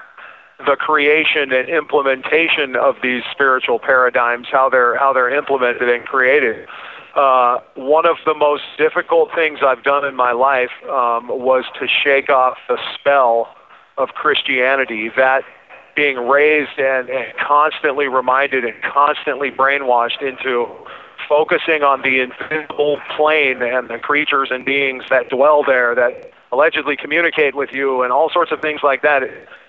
the 0.67 0.77
creation 0.77 1.53
and 1.53 1.69
implementation 1.71 2.77
of 2.77 2.97
these 3.03 3.23
spiritual 3.31 3.79
paradigms, 3.79 4.49
how 4.53 4.69
they're 4.69 4.97
how 4.99 5.15
they're 5.15 5.31
implemented 5.35 5.89
and 5.89 6.05
created. 6.05 6.69
Uh, 7.15 7.59
one 7.75 8.07
of 8.07 8.17
the 8.25 8.35
most 8.35 8.63
difficult 8.79 9.31
things 9.35 9.61
I've 9.63 9.83
done 9.83 10.05
in 10.05 10.15
my 10.15 10.33
life 10.33 10.71
um, 10.85 11.29
was 11.29 11.65
to 11.81 11.89
shake 11.89 12.29
off 12.29 12.57
the 12.69 12.79
spell 12.95 13.55
of 13.99 14.11
Christianity. 14.11 15.11
That 15.17 15.43
being 15.97 16.17
raised 16.29 16.79
and, 16.79 17.09
and 17.11 17.37
constantly 17.37 18.09
reminded 18.09 18.65
and 18.65 18.81
constantly 18.83 19.51
brainwashed 19.51 20.23
into 20.23 20.69
focusing 21.29 21.83
on 21.83 22.03
the 22.03 22.21
invisible 22.21 22.99
plane 23.17 23.63
and 23.63 23.89
the 23.89 23.99
creatures 23.99 24.49
and 24.51 24.65
beings 24.65 25.05
that 25.11 25.29
dwell 25.29 25.63
there 25.65 25.95
that 25.95 26.33
allegedly 26.53 26.97
communicate 26.97 27.55
with 27.55 27.71
you 27.73 28.03
and 28.03 28.13
all 28.13 28.31
sorts 28.31 28.51
of 28.51 28.61
things 28.61 28.81
like 28.83 29.03
that. 29.03 29.23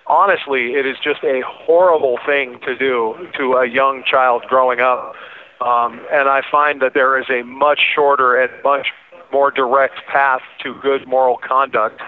Honestly, 0.07 0.73
it 0.73 0.85
is 0.85 0.97
just 1.03 1.23
a 1.23 1.41
horrible 1.45 2.17
thing 2.25 2.59
to 2.65 2.75
do 2.75 3.29
to 3.37 3.53
a 3.53 3.67
young 3.67 4.03
child 4.03 4.43
growing 4.47 4.79
up. 4.79 5.15
Um, 5.61 6.01
and 6.11 6.27
I 6.27 6.41
find 6.51 6.81
that 6.81 6.93
there 6.93 7.19
is 7.19 7.27
a 7.29 7.43
much 7.43 7.79
shorter 7.93 8.35
and 8.35 8.51
much 8.63 8.87
more 9.31 9.51
direct 9.51 9.95
path 10.07 10.41
to 10.63 10.73
good 10.81 11.07
moral 11.07 11.37
conduct 11.37 12.01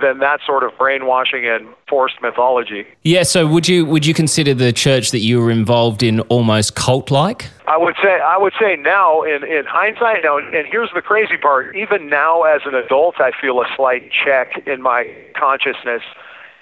than 0.00 0.18
that 0.18 0.40
sort 0.46 0.62
of 0.62 0.76
brainwashing 0.78 1.46
and 1.46 1.68
forced 1.88 2.20
mythology. 2.22 2.86
Yeah, 3.02 3.22
so 3.22 3.46
would 3.46 3.68
you 3.68 3.84
would 3.86 4.06
you 4.06 4.14
consider 4.14 4.54
the 4.54 4.72
church 4.72 5.10
that 5.10 5.20
you 5.20 5.40
were 5.40 5.50
involved 5.50 6.02
in 6.02 6.20
almost 6.22 6.74
cult 6.74 7.10
like? 7.10 7.48
I 7.66 7.76
would 7.76 7.96
say 8.02 8.20
I 8.20 8.36
would 8.36 8.52
say 8.60 8.76
now 8.76 9.22
in, 9.22 9.44
in 9.44 9.64
hindsight 9.66 10.22
now 10.24 10.38
and 10.38 10.66
here's 10.70 10.90
the 10.94 11.02
crazy 11.02 11.36
part 11.36 11.76
even 11.76 12.08
now 12.08 12.42
as 12.42 12.62
an 12.64 12.74
adult 12.74 13.20
I 13.20 13.32
feel 13.40 13.60
a 13.60 13.66
slight 13.76 14.10
check 14.12 14.66
in 14.66 14.82
my 14.82 15.12
consciousness 15.36 16.02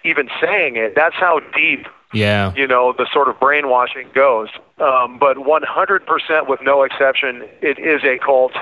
even 0.04 0.28
saying 0.40 0.76
it 0.76 0.94
that's 0.94 1.16
how 1.16 1.40
deep 1.54 1.86
Yeah. 2.16 2.52
you 2.54 2.66
know 2.66 2.94
the 2.96 3.06
sort 3.12 3.28
of 3.28 3.38
brainwashing 3.38 4.08
goes 4.14 4.48
um, 4.78 5.18
but 5.18 5.36
100% 5.36 6.48
with 6.48 6.60
no 6.62 6.82
exception 6.82 7.44
it 7.60 7.78
is 7.78 8.02
a 8.04 8.18
cult 8.18 8.52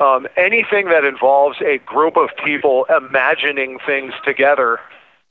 um, 0.00 0.26
anything 0.36 0.88
that 0.88 1.04
involves 1.04 1.58
a 1.62 1.78
group 1.78 2.16
of 2.16 2.30
people 2.44 2.86
imagining 2.94 3.78
things 3.86 4.12
together 4.24 4.78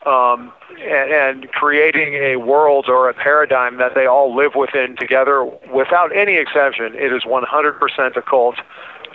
um, 0.06 0.54
and, 0.80 1.12
and 1.12 1.52
creating 1.52 2.14
a 2.16 2.38
world 2.38 2.86
or 2.88 3.10
a 3.10 3.14
paradigm 3.14 3.78
that 3.78 3.96
they 3.96 4.06
all 4.06 4.36
live 4.36 4.56
within 4.56 4.96
together 4.96 5.44
without 5.74 6.16
any 6.16 6.36
exception, 6.36 6.94
it 6.96 7.12
is 7.12 7.24
100% 7.24 8.16
a 8.16 8.22
cult. 8.22 8.56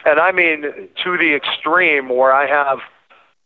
And 0.04 0.18
I 0.18 0.32
mean 0.32 0.62
to 0.62 1.16
the 1.16 1.34
extreme 1.34 2.08
where 2.08 2.32
I 2.32 2.46
have 2.46 2.80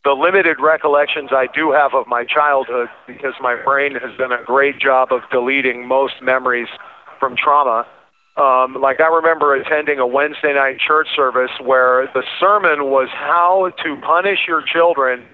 the 0.04 0.12
limited 0.12 0.58
recollections 0.60 1.30
I 1.32 1.46
do 1.54 1.72
have 1.72 1.94
of 1.94 2.06
my 2.06 2.24
childhood 2.24 2.88
because 3.06 3.34
my 3.40 3.56
brain 3.64 3.94
has 3.94 4.16
done 4.18 4.32
a 4.32 4.44
great 4.44 4.78
job 4.78 5.12
of 5.12 5.22
deleting 5.30 5.88
most 5.88 6.14
memories 6.20 6.68
from 7.18 7.36
trauma. 7.36 7.86
Um, 8.36 8.80
like 8.80 9.00
I 9.00 9.06
remember 9.06 9.54
attending 9.54 9.98
a 9.98 10.06
Wednesday 10.06 10.52
night 10.52 10.78
church 10.78 11.08
service 11.14 11.52
where 11.62 12.10
the 12.14 12.22
sermon 12.38 12.90
was 12.90 13.08
how 13.12 13.72
to 13.82 13.96
punish 14.02 14.40
your 14.46 14.60
children 14.60 15.24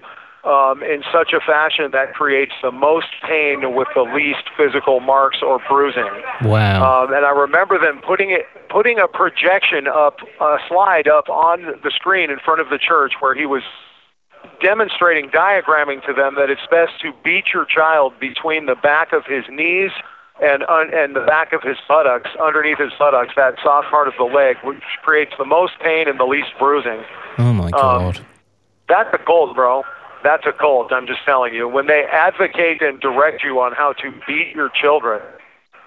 um, 0.43 0.81
in 0.81 1.03
such 1.11 1.33
a 1.33 1.39
fashion 1.39 1.91
that 1.91 2.13
creates 2.13 2.53
the 2.63 2.71
most 2.71 3.07
pain 3.27 3.75
with 3.75 3.87
the 3.93 4.01
least 4.01 4.49
physical 4.55 4.99
marks 4.99 5.39
or 5.41 5.59
bruising. 5.67 6.09
Wow. 6.43 7.03
Um, 7.03 7.13
and 7.13 7.25
I 7.25 7.31
remember 7.31 7.77
them 7.77 8.01
putting 8.05 8.31
it, 8.31 8.45
putting 8.69 8.99
a 8.99 9.07
projection 9.07 9.87
up, 9.87 10.17
a 10.39 10.57
slide 10.69 11.07
up 11.07 11.27
on 11.27 11.79
the 11.83 11.91
screen 11.93 12.31
in 12.31 12.39
front 12.39 12.61
of 12.61 12.69
the 12.69 12.79
church 12.79 13.13
where 13.19 13.35
he 13.35 13.45
was 13.45 13.63
demonstrating, 14.61 15.29
diagramming 15.29 16.05
to 16.05 16.13
them 16.13 16.35
that 16.35 16.49
it's 16.49 16.65
best 16.69 16.99
to 17.01 17.11
beat 17.23 17.45
your 17.53 17.65
child 17.65 18.13
between 18.19 18.65
the 18.65 18.75
back 18.75 19.13
of 19.13 19.25
his 19.25 19.43
knees 19.49 19.91
and 20.41 20.63
un- 20.63 20.93
and 20.93 21.15
the 21.15 21.21
back 21.21 21.53
of 21.53 21.61
his 21.61 21.77
buttocks, 21.87 22.29
underneath 22.43 22.79
his 22.79 22.91
buttocks, 22.97 23.33
that 23.35 23.55
soft 23.63 23.89
part 23.89 24.07
of 24.07 24.13
the 24.17 24.23
leg, 24.23 24.57
which 24.63 24.81
creates 25.03 25.33
the 25.37 25.45
most 25.45 25.73
pain 25.83 26.07
and 26.07 26.19
the 26.19 26.25
least 26.25 26.49
bruising. 26.57 27.03
oh 27.37 27.53
my 27.53 27.69
god. 27.71 28.19
That's 28.87 29.09
a 29.13 29.17
cult, 29.19 29.55
bro. 29.55 29.83
That's 30.23 30.45
a 30.45 30.51
cult. 30.51 30.91
I'm 30.91 31.07
just 31.07 31.23
telling 31.25 31.53
you. 31.53 31.67
When 31.67 31.87
they 31.87 32.03
advocate 32.11 32.81
and 32.81 32.99
direct 32.99 33.43
you 33.43 33.59
on 33.61 33.73
how 33.73 33.93
to 33.93 34.11
beat 34.27 34.53
your 34.53 34.69
children, 34.69 35.21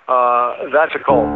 uh, 0.08 0.54
that's 0.72 0.94
a 0.94 0.98
cult. 0.98 1.28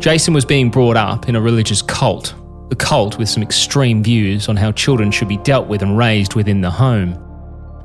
Jason 0.00 0.34
was 0.34 0.44
being 0.44 0.68
brought 0.70 0.96
up 0.96 1.28
in 1.28 1.36
a 1.36 1.40
religious 1.40 1.80
cult, 1.80 2.34
a 2.72 2.76
cult 2.76 3.18
with 3.18 3.28
some 3.28 3.42
extreme 3.42 4.02
views 4.02 4.48
on 4.48 4.56
how 4.56 4.72
children 4.72 5.10
should 5.10 5.28
be 5.28 5.36
dealt 5.38 5.68
with 5.68 5.82
and 5.82 5.96
raised 5.96 6.34
within 6.34 6.62
the 6.62 6.70
home. 6.70 7.12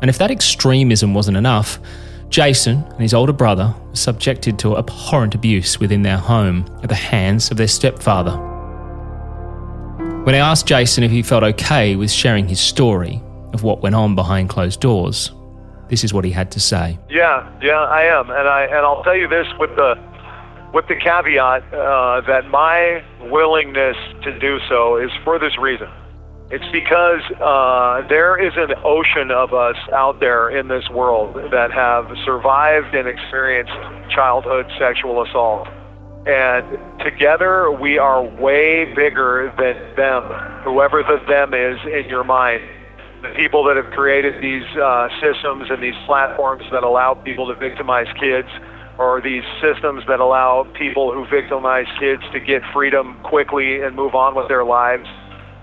And 0.01 0.09
if 0.09 0.17
that 0.17 0.31
extremism 0.31 1.13
wasn't 1.13 1.37
enough, 1.37 1.79
Jason 2.29 2.83
and 2.83 3.01
his 3.01 3.13
older 3.13 3.33
brother 3.33 3.75
were 3.89 3.95
subjected 3.95 4.57
to 4.59 4.77
abhorrent 4.77 5.35
abuse 5.35 5.79
within 5.79 6.01
their 6.01 6.17
home 6.17 6.65
at 6.83 6.89
the 6.89 6.95
hands 6.95 7.51
of 7.51 7.57
their 7.57 7.67
stepfather. 7.67 8.35
When 10.23 10.35
I 10.35 10.39
asked 10.39 10.67
Jason 10.67 11.03
if 11.03 11.11
he 11.11 11.21
felt 11.21 11.43
okay 11.43 11.95
with 11.95 12.11
sharing 12.11 12.47
his 12.47 12.59
story 12.59 13.21
of 13.53 13.63
what 13.63 13.81
went 13.81 13.95
on 13.95 14.15
behind 14.15 14.49
closed 14.49 14.79
doors, 14.79 15.31
this 15.89 16.03
is 16.03 16.13
what 16.13 16.25
he 16.25 16.31
had 16.31 16.51
to 16.51 16.59
say. 16.59 16.97
Yeah, 17.09 17.49
yeah, 17.61 17.79
I 17.79 18.03
am, 18.03 18.29
and 18.29 18.47
I 18.47 18.65
and 18.65 18.85
I'll 18.85 19.03
tell 19.03 19.15
you 19.15 19.27
this 19.27 19.47
with 19.57 19.73
the 19.77 19.95
with 20.73 20.87
the 20.87 20.95
caveat 20.95 21.63
uh, 21.73 22.21
that 22.27 22.47
my 22.49 23.03
willingness 23.31 23.95
to 24.23 24.37
do 24.39 24.59
so 24.69 24.97
is 24.97 25.11
for 25.23 25.39
this 25.39 25.57
reason. 25.57 25.89
It's 26.49 26.65
because 26.71 27.19
uh, 27.41 28.07
there 28.07 28.39
is 28.39 28.53
an 28.55 28.73
ocean 28.85 29.31
of 29.31 29.53
us 29.53 29.75
out 29.91 30.21
there 30.21 30.49
in 30.49 30.69
this 30.69 30.89
world 30.89 31.35
that 31.51 31.71
have 31.71 32.07
survived 32.23 32.95
and 32.95 33.05
experienced 33.05 33.73
childhood 34.15 34.65
sexual 34.79 35.21
assault. 35.23 35.67
And 36.25 36.79
together 37.03 37.71
we 37.71 37.97
are 37.97 38.23
way 38.23 38.93
bigger 38.95 39.53
than 39.57 39.75
them, 39.95 40.23
whoever 40.63 41.03
the 41.03 41.19
them 41.27 41.53
is 41.53 41.79
in 41.83 42.09
your 42.09 42.23
mind. 42.23 42.61
The 43.23 43.33
people 43.35 43.65
that 43.65 43.75
have 43.75 43.91
created 43.91 44.41
these 44.41 44.67
uh, 44.77 45.09
systems 45.19 45.67
and 45.69 45.83
these 45.83 45.95
platforms 46.05 46.63
that 46.71 46.83
allow 46.83 47.13
people 47.13 47.47
to 47.47 47.55
victimize 47.55 48.07
kids, 48.19 48.47
or 48.97 49.21
these 49.21 49.43
systems 49.61 50.03
that 50.07 50.19
allow 50.19 50.63
people 50.77 51.13
who 51.13 51.25
victimize 51.27 51.85
kids 51.99 52.23
to 52.33 52.39
get 52.39 52.61
freedom 52.73 53.17
quickly 53.23 53.81
and 53.81 53.95
move 53.95 54.15
on 54.15 54.35
with 54.35 54.47
their 54.47 54.63
lives. 54.63 55.07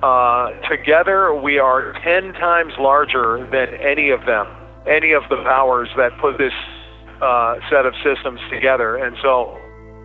Uh, 0.03 0.51
together, 0.69 1.35
we 1.35 1.59
are 1.59 1.93
10 2.05 2.35
times 2.35 2.73
larger 2.79 3.49
than 3.51 3.75
any 3.81 4.11
of 4.11 4.25
them, 4.27 4.47
any 4.87 5.13
of 5.13 5.23
the 5.31 5.37
powers 5.45 5.89
that 5.97 6.17
put 6.21 6.39
this 6.39 6.53
uh, 7.23 7.57
set 7.71 7.87
of 7.87 7.95
systems 8.05 8.41
together. 8.51 8.97
And 8.97 9.17
so, 9.23 9.59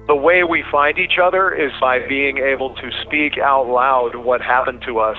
the 0.07 0.15
way 0.15 0.43
we 0.43 0.63
find 0.71 0.98
each 0.98 1.19
other 1.21 1.53
is 1.53 1.71
by 1.79 2.00
being 2.07 2.39
able 2.39 2.74
to 2.75 2.89
speak 3.05 3.38
out 3.38 3.67
loud 3.67 4.15
what 4.15 4.41
happened 4.41 4.81
to 4.88 5.00
us. 5.00 5.17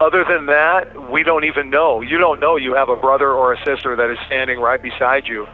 Other 0.00 0.24
than 0.28 0.46
that, 0.46 1.10
we 1.10 1.22
don't 1.22 1.44
even 1.44 1.70
know. 1.70 2.00
You 2.00 2.18
don't 2.18 2.40
know 2.40 2.56
you 2.56 2.74
have 2.74 2.88
a 2.88 2.96
brother 2.96 3.30
or 3.32 3.52
a 3.52 3.64
sister 3.64 3.96
that 3.96 4.10
is 4.10 4.18
standing 4.26 4.58
right 4.58 4.82
beside 4.82 5.26
you, 5.26 5.46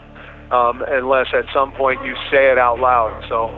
um, 0.50 0.82
unless 0.86 1.26
at 1.34 1.44
some 1.52 1.72
point 1.72 2.04
you 2.04 2.14
say 2.30 2.50
it 2.50 2.58
out 2.58 2.78
loud. 2.78 3.24
So 3.28 3.50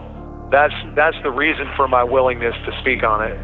that's 0.50 0.75
that's 0.95 1.16
the 1.23 1.30
reason 1.30 1.66
for 1.76 1.88
my 1.88 2.04
willingness 2.04 2.54
to 2.66 2.80
speak 2.80 3.02
on 3.02 3.25
it. 3.25 3.38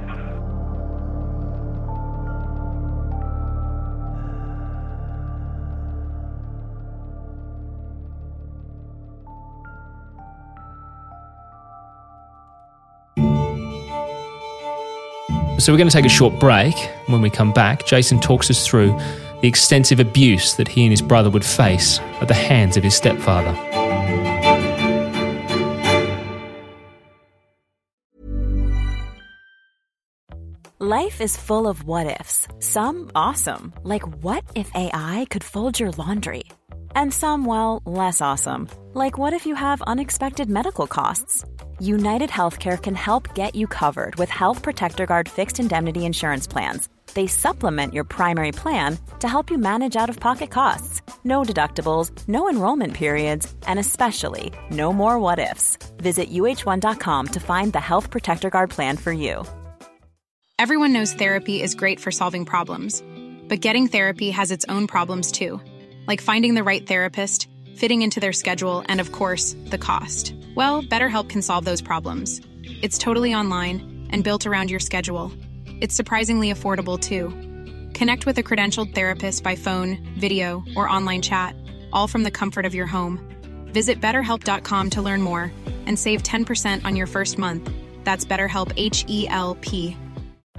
So 15.61 15.73
we're 15.73 15.79
going 15.79 15.89
to 15.89 15.95
take 15.97 16.05
a 16.05 16.11
short 16.11 16.39
break. 16.39 16.75
When 17.07 17.23
we 17.23 17.31
come 17.31 17.51
back, 17.51 17.87
Jason 17.87 18.21
talks 18.21 18.51
us 18.51 18.67
through 18.67 18.99
the 19.41 19.49
extensive 19.49 20.01
abuse 20.01 20.55
that 20.55 20.69
he 20.69 20.85
and 20.85 20.91
his 20.91 21.03
brother 21.03 21.31
would 21.31 21.45
face 21.45 21.99
at 22.21 22.29
the 22.29 22.35
hands 22.35 22.77
of 22.77 22.83
his 22.83 22.95
stepfather. 22.95 23.55
Life 30.81 31.23
is 31.23 31.35
full 31.37 31.67
of 31.67 31.85
what 31.85 32.21
ifs. 32.21 32.47
Some 32.59 33.11
awesome, 33.15 33.73
like 33.85 34.03
what 34.23 34.45
if 34.55 34.71
AI 34.75 35.25
could 35.31 35.43
fold 35.43 35.81
your 35.81 35.93
laundry? 35.93 36.45
And 36.95 37.11
some, 37.11 37.47
well, 37.47 37.81
less 37.87 38.21
awesome, 38.21 38.69
like 38.93 39.17
what 39.17 39.33
if 39.33 39.47
you 39.47 39.55
have 39.55 39.81
unexpected 39.83 40.51
medical 40.51 40.87
costs? 40.87 41.43
United 41.79 42.29
Healthcare 42.29 42.77
can 42.77 42.95
help 42.95 43.35
get 43.35 43.55
you 43.55 43.67
covered 43.67 44.17
with 44.17 44.29
Health 44.29 44.63
Protector 44.63 45.07
Guard 45.07 45.27
fixed 45.27 45.59
indemnity 45.59 46.05
insurance 46.05 46.47
plans. 46.47 46.89
They 47.15 47.27
supplement 47.27 47.95
your 47.95 48.05
primary 48.05 48.53
plan 48.53 48.99
to 49.21 49.29
help 49.29 49.51
you 49.51 49.59
manage 49.59 49.97
out 49.97 50.11
of 50.11 50.21
pocket 50.21 50.51
costs. 50.51 51.01
No 51.23 51.43
deductibles, 51.43 52.11
no 52.29 52.51
enrollment 52.51 52.95
periods, 52.95 53.53
and 53.67 53.79
especially 53.79 54.53
no 54.71 54.93
more 54.93 55.19
what 55.19 55.39
ifs. 55.39 55.79
Visit 55.99 56.31
uh1.com 56.31 57.29
to 57.29 57.41
find 57.41 57.73
the 57.73 57.81
Health 57.81 58.11
Protector 58.11 58.51
Guard 58.51 58.71
plan 58.71 58.97
for 58.97 59.13
you. 59.13 59.45
Everyone 60.59 60.93
knows 60.93 61.13
therapy 61.13 61.63
is 61.63 61.75
great 61.75 61.99
for 62.01 62.13
solving 62.13 62.45
problems, 62.45 63.03
but 63.49 63.61
getting 63.61 63.89
therapy 63.89 64.31
has 64.31 64.51
its 64.51 64.65
own 64.69 64.87
problems 64.87 65.33
too, 65.33 65.61
like 66.07 66.21
finding 66.21 66.55
the 66.55 66.63
right 66.63 66.87
therapist, 66.87 67.49
fitting 67.77 68.03
into 68.03 68.21
their 68.21 68.33
schedule, 68.33 68.85
and 68.87 69.01
of 69.01 69.13
course, 69.13 69.57
the 69.67 69.79
cost. 69.79 70.33
Well, 70.55 70.83
BetterHelp 70.83 71.29
can 71.29 71.43
solve 71.43 71.65
those 71.65 71.83
problems. 71.83 72.41
It's 72.83 72.99
totally 72.99 73.35
online 73.35 74.07
and 74.11 74.23
built 74.23 74.47
around 74.47 74.71
your 74.71 74.81
schedule. 74.81 75.33
It's 75.81 75.95
surprisingly 75.95 76.53
affordable 76.53 76.99
too. 76.99 77.29
Connect 77.95 78.27
with 78.27 78.39
a 78.39 78.43
credentialed 78.43 78.95
therapist 78.95 79.43
by 79.43 79.57
phone, 79.57 79.99
video, 80.19 80.65
or 80.77 80.89
online 80.89 81.23
chat, 81.23 81.55
all 81.93 82.09
from 82.09 82.23
the 82.23 82.31
comfort 82.31 82.67
of 82.67 82.75
your 82.75 82.87
home. 82.87 83.21
Visit 83.67 84.01
betterhelp.com 84.01 84.91
to 84.91 85.03
learn 85.03 85.21
more 85.21 85.53
and 85.87 85.99
save 85.99 86.23
10% 86.23 86.85
on 86.85 86.97
your 86.97 87.07
first 87.07 87.39
month. 87.39 87.71
That's 88.05 88.25
BetterHelp 88.25 88.73
H 88.77 89.05
E 89.09 89.27
L 89.29 89.57
P. 89.61 89.97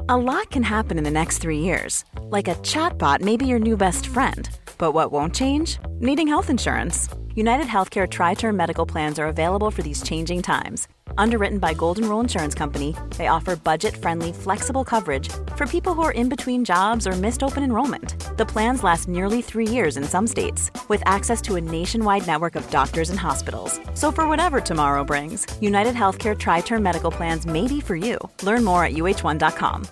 A 0.07 0.17
lot 0.17 0.51
can 0.51 0.61
happen 0.63 0.97
in 0.99 1.03
the 1.03 1.11
next 1.11 1.39
three 1.39 1.59
years. 1.59 2.03
Like 2.21 2.47
a 2.47 2.55
chatbot 2.55 3.21
may 3.21 3.37
be 3.37 3.47
your 3.47 3.59
new 3.59 3.75
best 3.77 4.05
friend. 4.05 4.47
But 4.77 4.91
what 4.91 5.11
won't 5.11 5.33
change? 5.33 5.79
Needing 5.99 6.27
health 6.27 6.49
insurance. 6.49 7.09
United 7.33 7.67
Healthcare 7.67 8.09
Tri 8.09 8.33
Term 8.33 8.55
Medical 8.55 8.85
Plans 8.85 9.19
are 9.19 9.27
available 9.27 9.71
for 9.71 9.81
these 9.81 10.03
changing 10.03 10.41
times. 10.41 10.87
Underwritten 11.17 11.59
by 11.59 11.73
Golden 11.73 12.09
Rule 12.09 12.19
Insurance 12.19 12.55
Company, 12.55 12.95
they 13.17 13.27
offer 13.27 13.55
budget 13.55 13.95
friendly, 13.95 14.33
flexible 14.33 14.83
coverage 14.83 15.29
for 15.55 15.65
people 15.65 15.93
who 15.93 16.01
are 16.01 16.11
in 16.11 16.29
between 16.29 16.65
jobs 16.65 17.07
or 17.07 17.13
missed 17.13 17.43
open 17.43 17.63
enrollment. 17.63 18.15
The 18.37 18.45
plans 18.45 18.83
last 18.83 19.07
nearly 19.07 19.41
three 19.41 19.67
years 19.67 19.97
in 19.97 20.03
some 20.03 20.27
states, 20.27 20.71
with 20.89 21.01
access 21.05 21.41
to 21.43 21.55
a 21.55 21.61
nationwide 21.61 22.27
network 22.27 22.55
of 22.55 22.69
doctors 22.69 23.09
and 23.09 23.19
hospitals. 23.19 23.79
So, 23.93 24.11
for 24.11 24.27
whatever 24.27 24.59
tomorrow 24.59 25.03
brings, 25.03 25.45
United 25.61 25.95
Healthcare 25.95 26.37
Tri 26.37 26.61
Term 26.61 26.83
Medical 26.83 27.11
Plans 27.11 27.45
may 27.45 27.67
be 27.67 27.79
for 27.79 27.95
you. 27.95 28.17
Learn 28.43 28.63
more 28.63 28.83
at 28.83 28.93
uh1.com. 28.93 29.87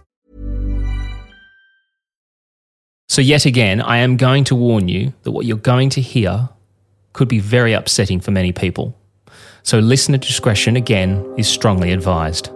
So, 3.08 3.22
yet 3.22 3.46
again, 3.46 3.82
I 3.82 3.98
am 3.98 4.17
going 4.17 4.43
to 4.46 4.55
warn 4.55 4.88
you 4.88 5.13
that 5.24 5.32
what 5.32 5.46
you're 5.46 5.58
going 5.58 5.89
to 5.91 6.01
hear 6.01 6.50
could 7.13 7.27
be 7.27 7.39
very 7.39 7.74
upsetting 7.74 8.20
for 8.20 8.32
many 8.32 8.51
people. 8.51 8.98
So, 9.63 9.79
listener 9.79 10.17
discretion 10.17 10.75
again 10.75 11.25
is 11.38 11.48
strongly 11.48 11.93
advised. 11.93 12.48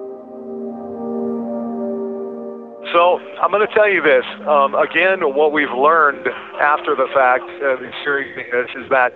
So 2.93 3.19
I'm 3.41 3.51
going 3.51 3.65
to 3.65 3.73
tell 3.73 3.89
you 3.89 4.01
this. 4.01 4.25
Um, 4.47 4.75
again, 4.75 5.19
what 5.35 5.51
we've 5.51 5.71
learned 5.71 6.27
after 6.59 6.95
the 6.95 7.08
fact 7.13 7.49
of 7.63 7.84
experiencing 7.84 8.51
this 8.51 8.69
is 8.75 8.89
that 8.89 9.13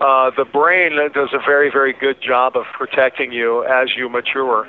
uh, 0.00 0.30
the 0.36 0.44
brain 0.44 0.96
does 1.14 1.28
a 1.32 1.38
very, 1.38 1.70
very 1.70 1.92
good 1.92 2.20
job 2.20 2.56
of 2.56 2.64
protecting 2.76 3.32
you 3.32 3.64
as 3.64 3.90
you 3.96 4.08
mature. 4.08 4.66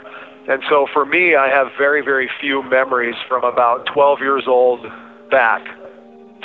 And 0.48 0.64
so 0.70 0.88
for 0.94 1.06
me, 1.06 1.36
I 1.36 1.48
have 1.50 1.68
very, 1.78 2.02
very 2.02 2.30
few 2.40 2.64
memories 2.64 3.16
from 3.28 3.44
about 3.44 3.86
12 3.94 4.20
years 4.20 4.44
old 4.48 4.86
back. 5.30 5.62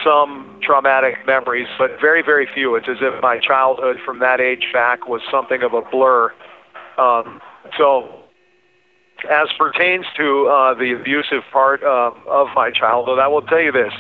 Some 0.05 0.61
traumatic 0.63 1.27
memories, 1.27 1.69
but 1.79 1.93
very, 2.01 2.23
very 2.23 2.49
few. 2.53 2.75
It's 2.77 2.89
as 2.89 2.99
if 3.01 3.23
my 3.23 3.39
childhood 3.39 3.97
from 4.05 4.19
that 4.21 4.41
age 4.41 4.67
back 4.73 5.09
was 5.09 5.21
something 5.31 5.63
of 5.63 5.73
a 5.73 5.83
blur. 5.83 6.33
Um, 6.99 7.41
so 7.77 8.23
as 9.31 9.49
pertains 9.59 10.05
to 10.17 10.47
uh, 10.49 10.75
the 10.75 10.93
abusive 10.93 11.43
part 11.53 11.83
uh, 11.83 12.11
of 12.29 12.49
my 12.55 12.71
childhood, 12.71 13.19
I 13.19 13.29
will 13.29 13.43
tell 13.43 13.61
you 13.61 13.73
this. 13.73 13.93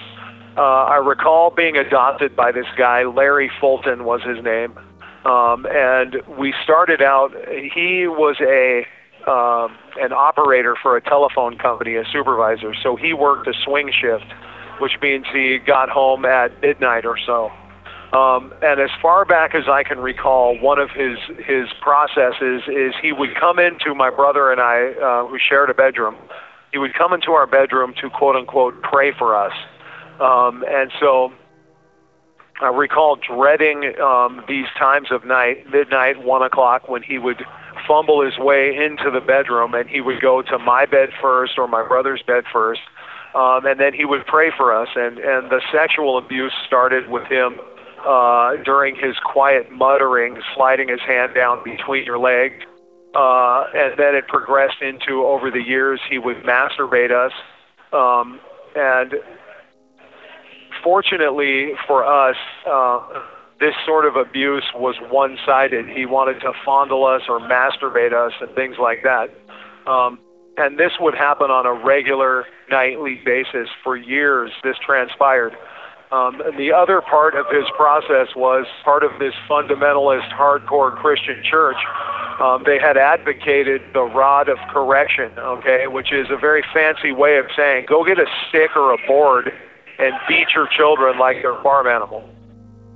Uh, 0.56 0.85
I 0.85 0.96
recall 0.96 1.50
being 1.50 1.76
adopted 1.76 2.35
by 2.35 2.52
this 2.52 2.66
guy, 2.78 3.04
Larry 3.04 3.50
Fulton 3.61 4.04
was 4.04 4.22
his 4.22 4.42
name. 4.42 4.78
Um, 5.24 5.66
and 5.68 6.16
we 6.38 6.54
started 6.62 7.02
out, 7.02 7.32
he 7.48 8.06
was 8.06 8.37
a 8.40 8.87
um, 9.26 9.76
an 10.00 10.12
operator 10.12 10.76
for 10.80 10.96
a 10.96 11.00
telephone 11.02 11.59
company, 11.59 11.96
a 11.96 12.04
supervisor. 12.12 12.72
So 12.80 12.94
he 12.94 13.12
worked 13.12 13.48
a 13.48 13.54
swing 13.64 13.90
shift, 13.90 14.26
which 14.79 15.01
means 15.01 15.27
he 15.33 15.59
got 15.59 15.89
home 15.89 16.25
at 16.25 16.61
midnight 16.61 17.05
or 17.05 17.19
so. 17.19 17.51
Um, 18.12 18.55
and 18.62 18.81
as 18.81 18.91
far 19.03 19.25
back 19.25 19.55
as 19.55 19.69
I 19.69 19.83
can 19.83 19.99
recall, 19.99 20.59
one 20.59 20.79
of 20.79 20.91
his 20.91 21.19
his 21.45 21.69
processes 21.81 22.62
is 22.69 22.95
he 23.03 23.12
would 23.12 23.35
come 23.35 23.59
into 23.59 23.95
my 23.95 24.11
brother 24.11 24.53
and 24.53 24.61
I, 24.61 24.93
uh, 24.93 25.27
who 25.27 25.39
shared 25.39 25.71
a 25.71 25.75
bedroom. 25.75 26.17
He 26.73 26.79
would 26.79 26.95
come 26.95 27.12
into 27.12 27.33
our 27.33 27.47
bedroom 27.47 27.95
to 28.01 28.09
quote 28.09 28.37
unquote 28.37 28.81
pray 28.83 29.12
for 29.12 29.37
us. 29.37 29.53
Um, 30.21 30.65
and 30.69 30.91
so 31.01 31.33
I 32.61 32.69
recall 32.69 33.17
dreading 33.17 34.01
um, 34.01 34.43
these 34.49 34.67
times 34.79 35.09
of 35.11 35.25
night, 35.27 35.71
midnight, 35.71 36.23
one 36.23 36.43
o'clock, 36.43 36.89
when 36.89 37.03
he 37.03 37.19
would 37.19 37.45
fumble 37.87 38.23
his 38.25 38.39
way 38.39 38.75
into 38.75 39.11
the 39.11 39.21
bedroom 39.21 39.75
and 39.75 39.89
he 39.89 40.01
would 40.01 40.21
go 40.21 40.43
to 40.43 40.59
my 40.59 40.87
bed 40.87 41.11
first 41.21 41.59
or 41.59 41.69
my 41.69 41.87
brother's 41.87 42.23
bed 42.23 42.45
first. 42.53 42.81
Um, 43.37 43.66
and 43.66 43.79
then 43.79 43.92
he 43.92 44.07
would 44.07 44.25
pray 44.27 44.51
for 44.57 44.75
us, 44.75 44.88
and 44.96 45.18
and 45.18 45.51
the 45.51 45.61
sexual 45.70 46.16
abuse 46.16 46.55
started 46.66 47.11
with 47.11 47.27
him 47.27 47.61
uh, 48.07 48.57
during 48.64 48.96
his 48.96 49.14
quiet 49.25 49.70
muttering, 49.70 50.40
sliding 50.55 50.88
his 50.88 51.01
hand 51.01 51.35
down 51.35 51.62
between 51.62 52.05
your 52.05 52.18
legs. 52.18 52.64
Uh, 53.14 53.64
and 53.75 53.99
then 53.99 54.14
it 54.14 54.27
progressed 54.29 54.81
into 54.81 55.25
over 55.25 55.51
the 55.51 55.61
years 55.61 56.01
he 56.09 56.18
would 56.18 56.38
masturbate 56.44 57.11
us. 57.11 57.33
Um, 57.92 58.40
and 58.75 59.14
fortunately 60.83 61.72
for 61.87 62.05
us, 62.05 62.37
uh, 62.66 63.01
this 63.59 63.75
sort 63.87 64.05
of 64.07 64.16
abuse 64.16 64.64
was 64.75 64.96
one 65.11 65.38
sided. 65.44 65.88
He 65.88 66.05
wanted 66.05 66.40
to 66.40 66.53
fondle 66.64 67.07
us 67.07 67.22
or 67.29 67.40
masturbate 67.40 68.12
us 68.12 68.33
and 68.40 68.55
things 68.55 68.77
like 68.79 69.03
that. 69.03 69.31
Um, 69.90 70.18
and 70.57 70.79
this 70.79 70.92
would 71.01 71.14
happen 71.14 71.51
on 71.51 71.66
a 71.66 71.73
regular 71.73 72.47
nightly 72.71 73.21
basis 73.25 73.69
for 73.83 73.97
years. 73.97 74.51
This 74.62 74.77
transpired. 74.85 75.57
Um, 76.12 76.40
and 76.40 76.57
the 76.57 76.73
other 76.73 77.01
part 77.01 77.35
of 77.35 77.47
his 77.51 77.64
process 77.77 78.29
was 78.37 78.64
part 78.85 79.03
of 79.03 79.11
this 79.19 79.35
fundamentalist, 79.51 80.31
hardcore 80.33 80.95
Christian 80.97 81.42
church. 81.42 81.77
Um, 82.40 82.62
they 82.64 82.79
had 82.79 82.97
advocated 82.97 83.83
the 83.92 84.03
rod 84.03 84.49
of 84.49 84.59
correction, 84.71 85.33
okay, 85.37 85.88
which 85.88 86.12
is 86.12 86.29
a 86.31 86.37
very 86.37 86.62
fancy 86.73 87.11
way 87.11 87.38
of 87.38 87.47
saying 87.57 87.87
go 87.88 88.05
get 88.05 88.19
a 88.19 88.27
stick 88.49 88.77
or 88.77 88.92
a 88.92 88.99
board 89.07 89.53
and 89.99 90.14
beat 90.29 90.47
your 90.55 90.69
children 90.69 91.19
like 91.19 91.42
they're 91.42 91.61
farm 91.62 91.87
animals. 91.87 92.31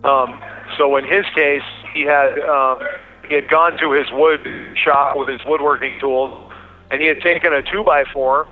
Um, 0.05 0.41
so 0.79 0.97
in 0.97 1.05
his 1.05 1.25
case, 1.35 1.67
he 1.93 2.03
had 2.03 2.39
um, 2.41 2.79
he 3.29 3.35
had 3.35 3.49
gone 3.49 3.77
to 3.79 3.93
his 3.93 4.07
wood 4.13 4.47
shop 4.77 5.17
with 5.17 5.29
his 5.29 5.41
woodworking 5.45 5.99
tools, 6.01 6.50
and 6.91 7.01
he 7.01 7.07
had 7.07 7.21
taken 7.21 7.53
a 7.53 7.63
two 7.63 7.85
by 7.85 8.05
four 8.13 8.47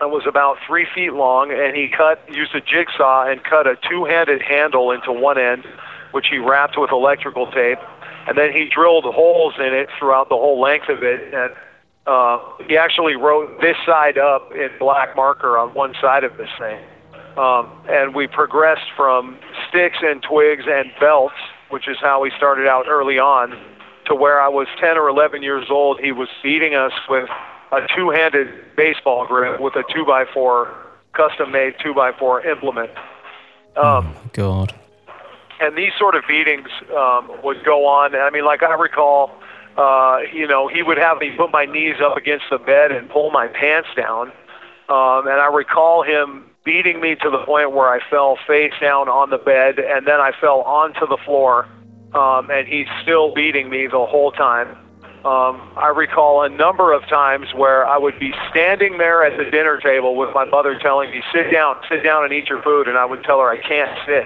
that 0.00 0.10
was 0.10 0.24
about 0.26 0.58
three 0.66 0.86
feet 0.94 1.12
long, 1.12 1.50
and 1.50 1.76
he 1.76 1.88
cut 1.88 2.22
used 2.32 2.54
a 2.54 2.60
jigsaw 2.60 3.24
and 3.26 3.42
cut 3.42 3.66
a 3.66 3.76
two-handed 3.88 4.40
handle 4.42 4.92
into 4.92 5.12
one 5.12 5.38
end, 5.38 5.64
which 6.12 6.28
he 6.30 6.38
wrapped 6.38 6.78
with 6.78 6.92
electrical 6.92 7.50
tape, 7.50 7.78
and 8.28 8.38
then 8.38 8.52
he 8.52 8.68
drilled 8.68 9.04
holes 9.04 9.54
in 9.58 9.74
it 9.74 9.88
throughout 9.98 10.28
the 10.28 10.36
whole 10.36 10.60
length 10.60 10.88
of 10.88 11.02
it, 11.02 11.34
and 11.34 11.52
uh, 12.06 12.38
he 12.66 12.76
actually 12.76 13.16
wrote 13.16 13.60
this 13.60 13.76
side 13.84 14.18
up 14.18 14.50
in 14.52 14.68
black 14.78 15.16
marker 15.16 15.58
on 15.58 15.74
one 15.74 15.94
side 16.00 16.24
of 16.24 16.36
this 16.36 16.50
thing. 16.58 16.80
Um, 17.36 17.70
and 17.88 18.14
we 18.14 18.26
progressed 18.26 18.90
from 18.96 19.38
sticks 19.68 19.98
and 20.02 20.22
twigs 20.22 20.64
and 20.68 20.90
belts, 20.98 21.34
which 21.70 21.86
is 21.86 21.96
how 22.00 22.20
we 22.20 22.32
started 22.36 22.66
out 22.66 22.86
early 22.88 23.18
on, 23.18 23.52
to 24.08 24.14
where 24.14 24.40
I 24.40 24.48
was 24.48 24.66
10 24.80 24.98
or 24.98 25.08
11 25.08 25.42
years 25.42 25.66
old. 25.70 26.00
He 26.00 26.12
was 26.12 26.28
beating 26.42 26.74
us 26.74 26.92
with 27.08 27.28
a 27.72 27.86
two-handed 27.94 28.76
baseball 28.76 29.26
grip 29.26 29.60
with 29.60 29.76
a 29.76 29.84
two 29.94 30.04
by 30.04 30.24
four 30.32 30.74
custom-made 31.12 31.74
two 31.82 31.94
by 31.94 32.12
four 32.12 32.44
implement. 32.46 32.90
Um, 33.76 34.14
oh, 34.16 34.16
God. 34.32 34.74
And 35.60 35.76
these 35.76 35.92
sort 35.98 36.14
of 36.14 36.24
beatings 36.28 36.68
um, 36.96 37.30
would 37.42 37.64
go 37.64 37.86
on. 37.86 38.14
I 38.14 38.30
mean, 38.30 38.44
like 38.44 38.62
I 38.62 38.74
recall, 38.74 39.32
uh, 39.76 40.18
you 40.32 40.46
know, 40.46 40.68
he 40.68 40.82
would 40.82 40.98
have 40.98 41.18
me 41.18 41.32
put 41.36 41.50
my 41.50 41.64
knees 41.64 41.96
up 42.02 42.16
against 42.16 42.46
the 42.50 42.58
bed 42.58 42.92
and 42.92 43.08
pull 43.10 43.30
my 43.30 43.48
pants 43.48 43.88
down. 43.96 44.28
Um, 44.88 45.26
and 45.26 45.40
I 45.40 45.50
recall 45.52 46.02
him 46.02 46.44
beating 46.64 47.00
me 47.00 47.14
to 47.16 47.30
the 47.30 47.38
point 47.44 47.72
where 47.72 47.88
I 47.88 47.98
fell 48.08 48.38
face 48.46 48.72
down 48.80 49.08
on 49.08 49.30
the 49.30 49.38
bed, 49.38 49.78
and 49.78 50.06
then 50.06 50.20
I 50.20 50.32
fell 50.40 50.62
onto 50.62 51.06
the 51.06 51.18
floor, 51.24 51.66
um, 52.14 52.50
and 52.50 52.66
he's 52.66 52.86
still 53.02 53.34
beating 53.34 53.68
me 53.70 53.86
the 53.86 54.04
whole 54.06 54.32
time. 54.32 54.68
Um, 55.24 55.60
I 55.76 55.92
recall 55.94 56.42
a 56.42 56.48
number 56.48 56.92
of 56.92 57.02
times 57.08 57.48
where 57.54 57.86
I 57.86 57.98
would 57.98 58.18
be 58.20 58.32
standing 58.50 58.98
there 58.98 59.24
at 59.24 59.36
the 59.36 59.50
dinner 59.50 59.78
table 59.78 60.14
with 60.14 60.30
my 60.32 60.44
mother 60.44 60.78
telling 60.78 61.10
me, 61.10 61.22
sit 61.34 61.50
down, 61.50 61.76
sit 61.88 62.02
down 62.04 62.24
and 62.24 62.32
eat 62.32 62.48
your 62.48 62.62
food. 62.62 62.86
And 62.86 62.96
I 62.96 63.04
would 63.04 63.24
tell 63.24 63.40
her, 63.40 63.50
I 63.50 63.60
can't 63.60 63.90
sit. 64.06 64.24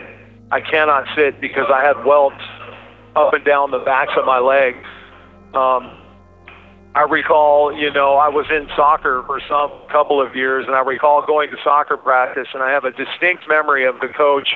I 0.51 0.61
cannot 0.61 1.07
sit 1.16 1.40
because 1.40 1.66
I 1.73 1.83
had 1.83 2.05
welts 2.05 2.45
up 3.16 3.33
and 3.33 3.45
down 3.45 3.71
the 3.71 3.79
backs 3.79 4.12
of 4.16 4.27
my 4.27 4.38
legs. 4.38 4.87
Um, 5.55 5.99
I 6.95 7.03
recall, 7.09 7.73
you 7.73 7.90
know, 7.90 8.16
I 8.16 8.29
was 8.29 8.45
in 8.51 8.68
soccer 8.77 9.25
for 9.27 9.40
some 9.49 9.73
couple 9.90 10.21
of 10.21 10.37
years, 10.37 10.66
and 10.66 10.77
I 10.77 10.81
recall 10.81 11.25
going 11.27 11.51
to 11.51 11.57
soccer 11.64 11.97
practice, 11.97 12.49
and 12.53 12.62
I 12.62 12.71
have 12.71 12.85
a 12.85 12.90
distinct 12.90 13.49
memory 13.49 13.87
of 13.87 13.99
the 14.01 14.09
coach 14.09 14.49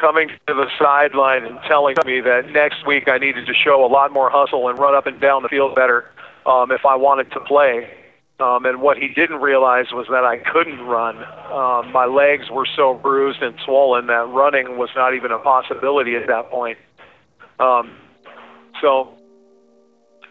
coming 0.00 0.28
to 0.46 0.54
the 0.54 0.66
sideline 0.78 1.44
and 1.44 1.58
telling 1.66 1.96
me 2.04 2.20
that 2.20 2.50
next 2.50 2.86
week 2.86 3.08
I 3.08 3.18
needed 3.18 3.46
to 3.46 3.54
show 3.54 3.84
a 3.84 3.88
lot 3.88 4.12
more 4.12 4.30
hustle 4.30 4.68
and 4.68 4.78
run 4.78 4.94
up 4.94 5.06
and 5.06 5.20
down 5.20 5.42
the 5.42 5.48
field 5.48 5.74
better 5.74 6.10
um, 6.44 6.70
if 6.70 6.84
I 6.84 6.96
wanted 6.96 7.30
to 7.32 7.40
play. 7.40 7.90
Um, 8.38 8.66
and 8.66 8.82
what 8.82 8.98
he 8.98 9.08
didn't 9.08 9.40
realize 9.40 9.86
was 9.92 10.06
that 10.10 10.24
I 10.24 10.36
couldn't 10.36 10.80
run. 10.80 11.16
Um, 11.50 11.90
my 11.90 12.04
legs 12.04 12.50
were 12.50 12.66
so 12.76 12.92
bruised 12.92 13.40
and 13.40 13.54
swollen 13.64 14.08
that 14.08 14.28
running 14.28 14.76
was 14.76 14.90
not 14.94 15.14
even 15.14 15.32
a 15.32 15.38
possibility 15.38 16.16
at 16.16 16.26
that 16.26 16.50
point. 16.50 16.76
Um, 17.58 17.92
so, 18.82 19.14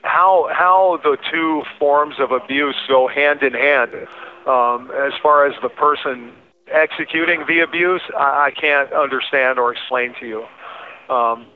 how 0.03 0.47
how 0.53 0.99
the 1.03 1.17
two 1.31 1.63
forms 1.79 2.15
of 2.19 2.31
abuse 2.31 2.75
go 2.87 3.07
hand 3.07 3.41
in 3.41 3.53
hand, 3.53 3.91
um, 4.45 4.91
as 4.91 5.13
far 5.23 5.47
as 5.47 5.59
the 5.63 5.69
person 5.69 6.31
executing 6.71 7.45
the 7.47 7.59
abuse, 7.59 8.01
I, 8.17 8.47
I 8.47 8.51
can't 8.59 8.91
understand 8.93 9.59
or 9.59 9.71
explain 9.71 10.13
to 10.19 10.27
you. 10.27 10.45
Um, 11.13 11.47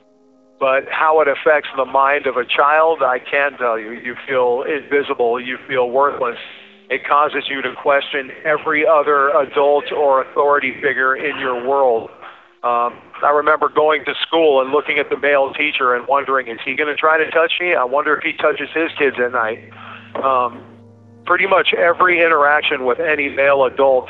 but 0.60 0.84
how 0.92 1.22
it 1.22 1.28
affects 1.28 1.70
the 1.78 1.86
mind 1.86 2.28
of 2.28 2.36
a 2.36 2.46
child, 2.46 3.02
I 3.02 3.20
can 3.20 3.58
tell 3.58 3.80
you. 3.80 3.92
You 3.92 4.16
feel 4.28 4.64
invisible, 4.64 5.40
you 5.40 5.58
feel 5.68 5.90
worthless. 5.90 6.38
It 6.90 7.08
causes 7.08 7.44
you 7.48 7.62
to 7.62 7.74
question 7.82 8.32
every 8.44 8.86
other 8.86 9.30
adult 9.30 9.92
or 9.92 10.22
authority 10.24 10.74
figure 10.82 11.16
in 11.16 11.40
your 11.40 11.66
world. 11.66 12.10
Um, 12.62 13.00
I 13.24 13.32
remember 13.34 13.70
going 13.70 14.04
to 14.04 14.14
school 14.28 14.60
and 14.60 14.72
looking 14.72 14.98
at 14.98 15.10
the 15.10 15.18
male 15.18 15.54
teacher 15.54 15.96
and 15.96 16.06
wondering, 16.08 16.48
is 16.48 16.60
he 16.66 16.76
going 16.76 16.90
to 16.90 16.96
try 16.96 17.18
to 17.18 17.32
touch 17.32 17.54
me? 17.62 17.74
I 17.74 17.86
wonder 17.86 18.18
if 18.18 18.24
he 18.24 18.34
touches 18.34 18.68
his 18.74 18.92
kids 18.98 19.16
at 19.24 19.32
night. 19.32 19.70
Um, 20.22 20.62
pretty 21.26 21.48
much 21.48 21.74
every 21.78 22.20
interaction 22.20 22.86
with 22.86 23.00
any 23.00 23.30
male 23.30 23.64
adult 23.64 24.10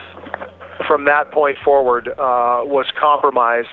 from 0.90 1.06
that 1.06 1.32
point 1.32 1.56
forward 1.64 2.08
uh, 2.08 2.66
was 2.66 2.88
compromised 3.00 3.70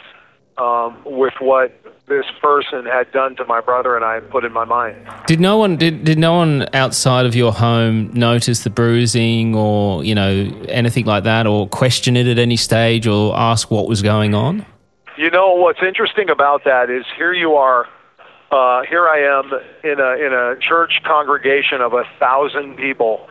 um, 0.59 0.99
with 1.07 1.33
what 1.41 1.73
this 2.09 2.27
person 2.43 2.85
had 2.85 3.11
done 3.11 3.35
to 3.37 3.45
my 3.47 3.63
brother 3.63 3.97
and 3.97 4.05
I 4.05 4.21
put 4.21 4.45
in 4.45 4.53
my 4.53 4.67
mind. 4.67 5.09
Did 5.27 5.41
no 5.41 5.57
one 5.57 5.77
did, 5.79 6.05
did 6.05 6.19
no 6.19 6.35
one 6.35 6.69
outside 6.75 7.25
of 7.25 7.35
your 7.35 7.53
home 7.53 8.13
notice 8.13 8.65
the 8.65 8.71
bruising 8.71 9.55
or 9.55 10.05
you 10.05 10.15
know 10.15 10.31
anything 10.69 11.07
like 11.07 11.25
that, 11.25 11.47
or 11.47 11.67
question 11.69 12.19
it 12.19 12.27
at 12.27 12.39
any 12.39 12.57
stage, 12.57 13.07
or 13.07 13.35
ask 13.35 13.71
what 13.71 13.89
was 13.89 14.03
going 14.03 14.35
on? 14.35 14.67
You 15.17 15.31
know 15.31 15.55
what's 15.55 15.83
interesting 15.83 16.29
about 16.29 16.65
that 16.65 16.91
is 16.91 17.07
here 17.17 17.33
you 17.33 17.55
are. 17.55 17.89
Uh, 18.53 18.83
here 18.83 19.09
I 19.09 19.21
am 19.21 19.51
in 19.83 19.99
a 19.99 20.13
in 20.25 20.33
a 20.35 20.57
church 20.61 21.01
congregation 21.03 21.81
of 21.81 21.95
a 21.95 22.05
thousand 22.21 22.77
people, 22.77 23.27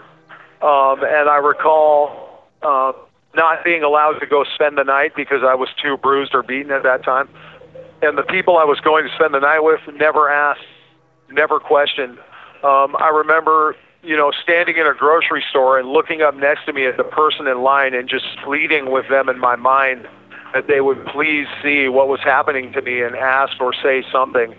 um, 0.62 1.04
and 1.04 1.30
I 1.30 1.38
recall 1.38 2.50
uh, 2.64 2.92
not 3.36 3.64
being 3.64 3.84
allowed 3.84 4.20
to 4.20 4.26
go 4.26 4.44
spend 4.56 4.78
the 4.78 4.84
night 4.84 5.14
because 5.16 5.44
I 5.44 5.56
was 5.56 5.70
too 5.82 5.98
bruised 5.98 6.34
or 6.34 6.44
beaten 6.44 6.72
at 6.72 6.84
that 6.84 7.04
time. 7.04 7.30
And 8.02 8.18
the 8.18 8.24
people 8.24 8.58
I 8.58 8.66
was 8.66 8.80
going 8.80 9.08
to 9.08 9.14
spend 9.16 9.34
the 9.34 9.40
night 9.40 9.62
with 9.62 9.82
never 9.96 10.30
asked, 10.30 10.66
never 11.32 11.60
questioned. 11.60 12.18
Um, 12.64 12.96
I 13.00 13.12
remember, 13.14 13.76
you 14.04 14.16
know, 14.16 14.32
standing 14.44 14.78
in 14.78 14.86
a 14.86 14.94
grocery 14.94 15.44
store 15.50 15.80
and 15.80 15.90
looking 15.90 16.22
up 16.22 16.36
next 16.36 16.66
to 16.66 16.74
me 16.74 16.86
at 16.86 16.98
the 16.98 17.04
person 17.04 17.48
in 17.48 17.62
line 17.62 17.94
and 17.94 18.10
just 18.10 18.26
pleading 18.44 18.92
with 18.92 19.08
them 19.10 19.30
in 19.30 19.40
my 19.40 19.56
mind 19.56 20.08
that 20.54 20.68
they 20.68 20.82
would 20.82 21.04
please 21.08 21.48
see 21.62 21.90
what 21.90 22.08
was 22.08 22.20
happening 22.22 22.72
to 22.74 22.82
me 22.82 23.02
and 23.02 23.16
ask 23.16 23.60
or 23.60 23.74
say 23.74 24.04
something. 24.12 24.56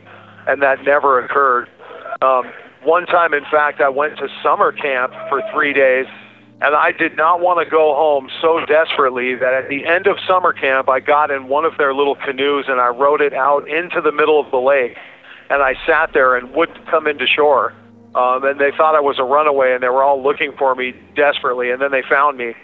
And 0.47 0.63
that 0.63 0.85
never 0.85 1.25
occurred. 1.25 1.69
Um, 2.23 2.51
one 2.83 3.07
time, 3.07 3.35
in 3.35 3.45
fact, 3.51 3.81
I 3.81 3.89
went 3.89 4.17
to 4.19 4.29
summer 4.43 4.73
camp 4.73 5.13
for 5.29 5.43
three 5.53 5.73
days 5.73 6.07
and 6.61 6.75
I 6.75 6.93
did 6.93 7.17
not 7.17 7.41
want 7.41 7.63
to 7.63 7.71
go 7.71 7.95
home 7.95 8.31
so 8.41 8.65
desperately 8.65 9.35
that 9.35 9.53
at 9.53 9.69
the 9.69 9.85
end 9.85 10.07
of 10.07 10.17
summer 10.27 10.55
camp, 10.55 10.89
I 10.89 11.01
got 11.01 11.31
in 11.31 11.49
one 11.49 11.67
of 11.67 11.77
their 11.77 11.93
little 11.93 12.15
canoes 12.15 12.65
and 12.67 12.81
I 12.81 12.89
rowed 12.89 13.21
it 13.21 13.35
out 13.35 13.69
into 13.69 14.01
the 14.01 14.11
middle 14.11 14.41
of 14.41 14.51
the 14.51 14.59
lake. 14.59 14.97
And 15.51 15.63
I 15.63 15.75
sat 15.87 16.15
there 16.15 16.35
and 16.35 16.55
wouldn't 16.55 16.87
come 16.87 17.07
into 17.07 17.27
shore. 17.27 17.75
Um, 18.15 18.45
and 18.45 18.59
they 18.59 18.71
thought 18.75 18.95
I 18.95 19.01
was 19.01 19.19
a 19.19 19.25
runaway 19.25 19.75
and 19.75 19.83
they 19.83 19.91
were 19.91 20.03
all 20.03 20.23
looking 20.23 20.53
for 20.57 20.75
me 20.75 20.95
desperately. 21.15 21.71
And 21.71 21.83
then 21.83 21.91
they 21.91 22.03
found 22.09 22.39
me 22.39 22.55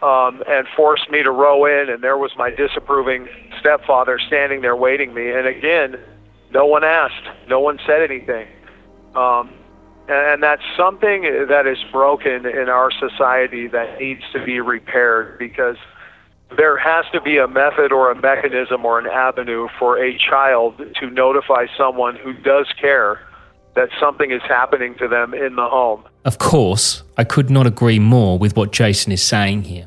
um, 0.00 0.44
and 0.48 0.68
forced 0.76 1.10
me 1.10 1.24
to 1.24 1.32
row 1.32 1.66
in. 1.66 1.90
And 1.90 2.04
there 2.04 2.16
was 2.16 2.30
my 2.36 2.50
disapproving 2.50 3.28
stepfather 3.58 4.20
standing 4.28 4.60
there 4.60 4.76
waiting 4.76 5.12
me. 5.12 5.28
And 5.28 5.48
again, 5.48 5.98
no 6.52 6.66
one 6.66 6.84
asked, 6.84 7.26
no 7.48 7.58
one 7.58 7.80
said 7.84 8.00
anything. 8.00 8.46
Um, 9.16 9.52
and 10.10 10.42
that's 10.42 10.62
something 10.76 11.22
that 11.48 11.66
is 11.66 11.78
broken 11.92 12.44
in 12.44 12.68
our 12.68 12.90
society 12.90 13.68
that 13.68 14.00
needs 14.00 14.22
to 14.32 14.44
be 14.44 14.60
repaired 14.60 15.38
because 15.38 15.76
there 16.56 16.76
has 16.76 17.04
to 17.12 17.20
be 17.20 17.38
a 17.38 17.46
method 17.46 17.92
or 17.92 18.10
a 18.10 18.20
mechanism 18.20 18.84
or 18.84 18.98
an 18.98 19.06
avenue 19.06 19.68
for 19.78 20.02
a 20.02 20.18
child 20.18 20.76
to 20.98 21.10
notify 21.10 21.66
someone 21.78 22.16
who 22.16 22.32
does 22.32 22.66
care 22.80 23.20
that 23.76 23.88
something 24.00 24.32
is 24.32 24.42
happening 24.42 24.96
to 24.96 25.06
them 25.06 25.32
in 25.32 25.54
the 25.54 25.68
home. 25.68 26.02
Of 26.24 26.38
course, 26.38 27.04
I 27.16 27.22
could 27.22 27.48
not 27.48 27.68
agree 27.68 28.00
more 28.00 28.36
with 28.36 28.56
what 28.56 28.72
Jason 28.72 29.12
is 29.12 29.22
saying 29.22 29.62
here. 29.62 29.86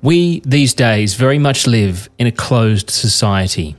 We, 0.00 0.40
these 0.40 0.72
days, 0.72 1.12
very 1.12 1.38
much 1.38 1.66
live 1.66 2.08
in 2.18 2.26
a 2.26 2.32
closed 2.32 2.88
society. 2.88 3.76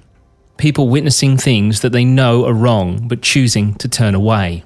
People 0.57 0.88
witnessing 0.88 1.35
things 1.35 1.81
that 1.81 1.91
they 1.91 2.05
know 2.05 2.45
are 2.45 2.53
wrong 2.53 3.07
but 3.07 3.23
choosing 3.23 3.73
to 3.75 3.89
turn 3.89 4.13
away 4.13 4.63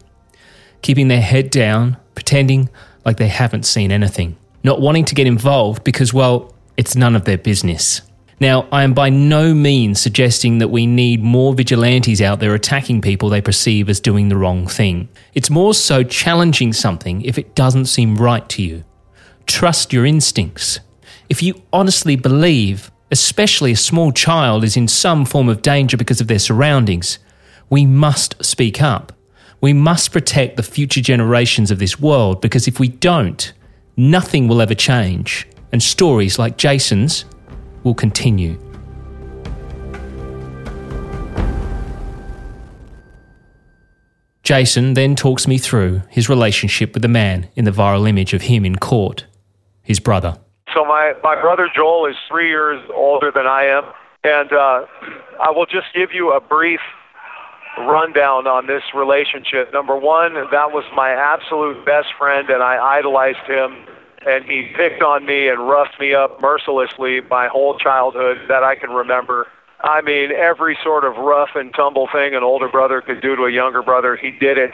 keeping 0.82 1.08
their 1.08 1.22
head 1.22 1.50
down, 1.50 1.98
pretending 2.16 2.70
like 3.06 3.18
they 3.18 3.28
haven't 3.28 3.66
seen 3.66 3.92
anything, 3.92 4.38
not 4.64 4.82
wanting 4.82 5.06
to 5.06 5.16
get 5.16 5.28
involved 5.28 5.84
because, 5.84 6.14
well, 6.14 6.54
it's 6.78 6.96
none 6.96 7.16
of 7.16 7.26
their 7.26 7.38
business. 7.38 8.02
Now, 8.42 8.68
I 8.72 8.84
am 8.84 8.94
by 8.94 9.10
no 9.10 9.54
means 9.54 10.00
suggesting 10.00 10.60
that 10.60 10.70
we 10.70 10.88
need 10.88 11.22
more 11.22 11.54
vigilantes 11.54 12.22
out 12.22 12.40
there 12.40 12.56
attacking 12.56 13.02
people 13.02 13.28
they 13.28 13.42
perceive 13.42 13.90
as 13.90 14.00
doing 14.00 14.30
the 14.30 14.38
wrong 14.38 14.66
thing. 14.66 15.10
It's 15.34 15.50
more 15.50 15.74
so 15.74 16.04
challenging 16.04 16.72
something 16.72 17.22
if 17.24 17.38
it 17.38 17.54
doesn't 17.54 17.88
seem 17.88 18.16
right 18.16 18.48
to 18.50 18.62
you. 18.62 18.86
Trust 19.46 19.92
your 19.92 20.06
instincts. 20.06 20.80
If 21.28 21.44
you 21.44 21.62
honestly 21.74 22.16
believe, 22.16 22.92
especially 23.12 23.74
a 23.74 23.78
small 23.78 24.14
child 24.14 24.64
is 24.64 24.78
in 24.78 24.88
some 24.88 25.26
form 25.26 25.50
of 25.50 25.62
danger 25.62 25.98
because 25.98 26.22
of 26.22 26.28
their 26.28 26.40
surroundings, 26.40 27.20
we 27.70 27.86
must 27.86 28.44
speak 28.44 28.82
up. 28.82 29.12
We 29.62 29.74
must 29.74 30.14
protect 30.14 30.56
the 30.56 30.64
future 30.64 31.02
generations 31.02 31.70
of 31.70 31.80
this 31.80 32.00
world 32.00 32.40
because 32.40 32.68
if 32.68 32.80
we 32.80 32.88
don't, 32.88 33.52
nothing 33.98 34.48
will 34.48 34.62
ever 34.62 34.74
change, 34.74 35.48
and 35.74 35.84
stories 35.84 36.40
like 36.40 36.58
Jason's 36.58 37.26
will 37.84 37.94
continue. 37.94 38.58
Jason 44.44 44.94
then 44.94 45.16
talks 45.16 45.46
me 45.46 45.58
through 45.58 46.02
his 46.10 46.30
relationship 46.30 46.94
with 46.94 47.02
the 47.02 47.10
man 47.10 47.50
in 47.56 47.66
the 47.66 47.72
viral 47.72 48.08
image 48.08 48.34
of 48.34 48.44
him 48.44 48.66
in 48.66 48.78
court, 48.78 49.26
his 49.84 50.00
brother. 50.00 50.38
So, 50.74 50.86
my, 50.86 51.14
my 51.22 51.40
brother 51.40 51.70
Joel 51.76 52.06
is 52.06 52.16
three 52.30 52.48
years 52.48 52.82
older 52.96 53.30
than 53.30 53.46
I 53.46 53.66
am, 53.66 53.84
and 54.24 54.52
uh, 54.54 54.86
I 55.40 55.52
will 55.52 55.66
just 55.66 55.88
give 55.94 56.14
you 56.14 56.32
a 56.32 56.40
brief 56.40 56.80
rundown 57.80 58.48
on 58.48 58.68
this 58.68 58.84
relationship. 58.94 59.72
Number 59.74 59.96
one, 59.96 60.34
that 60.34 60.72
was 60.72 60.84
my 60.96 61.12
absolute 61.12 61.86
best 61.86 62.10
friend, 62.18 62.50
and 62.50 62.62
I 62.62 62.78
idolized 62.98 63.46
him. 63.48 63.86
And 64.26 64.44
he 64.44 64.68
picked 64.76 65.02
on 65.02 65.26
me 65.26 65.48
and 65.48 65.68
roughed 65.68 66.00
me 66.00 66.14
up 66.14 66.42
mercilessly 66.42 67.22
my 67.30 67.48
whole 67.48 67.78
childhood 67.78 68.38
that 68.50 68.64
I 68.64 68.76
can 68.76 68.90
remember. 68.90 69.48
I 69.82 70.02
mean, 70.02 70.32
every 70.32 70.78
sort 70.84 71.06
of 71.06 71.16
rough 71.16 71.52
and 71.56 71.74
tumble 71.74 72.10
thing 72.12 72.36
an 72.36 72.44
older 72.44 72.68
brother 72.68 73.00
could 73.02 73.22
do 73.22 73.38
to 73.38 73.44
a 73.44 73.52
younger 73.52 73.82
brother, 73.82 74.18
he 74.18 74.32
did 74.32 74.58
it. 74.58 74.72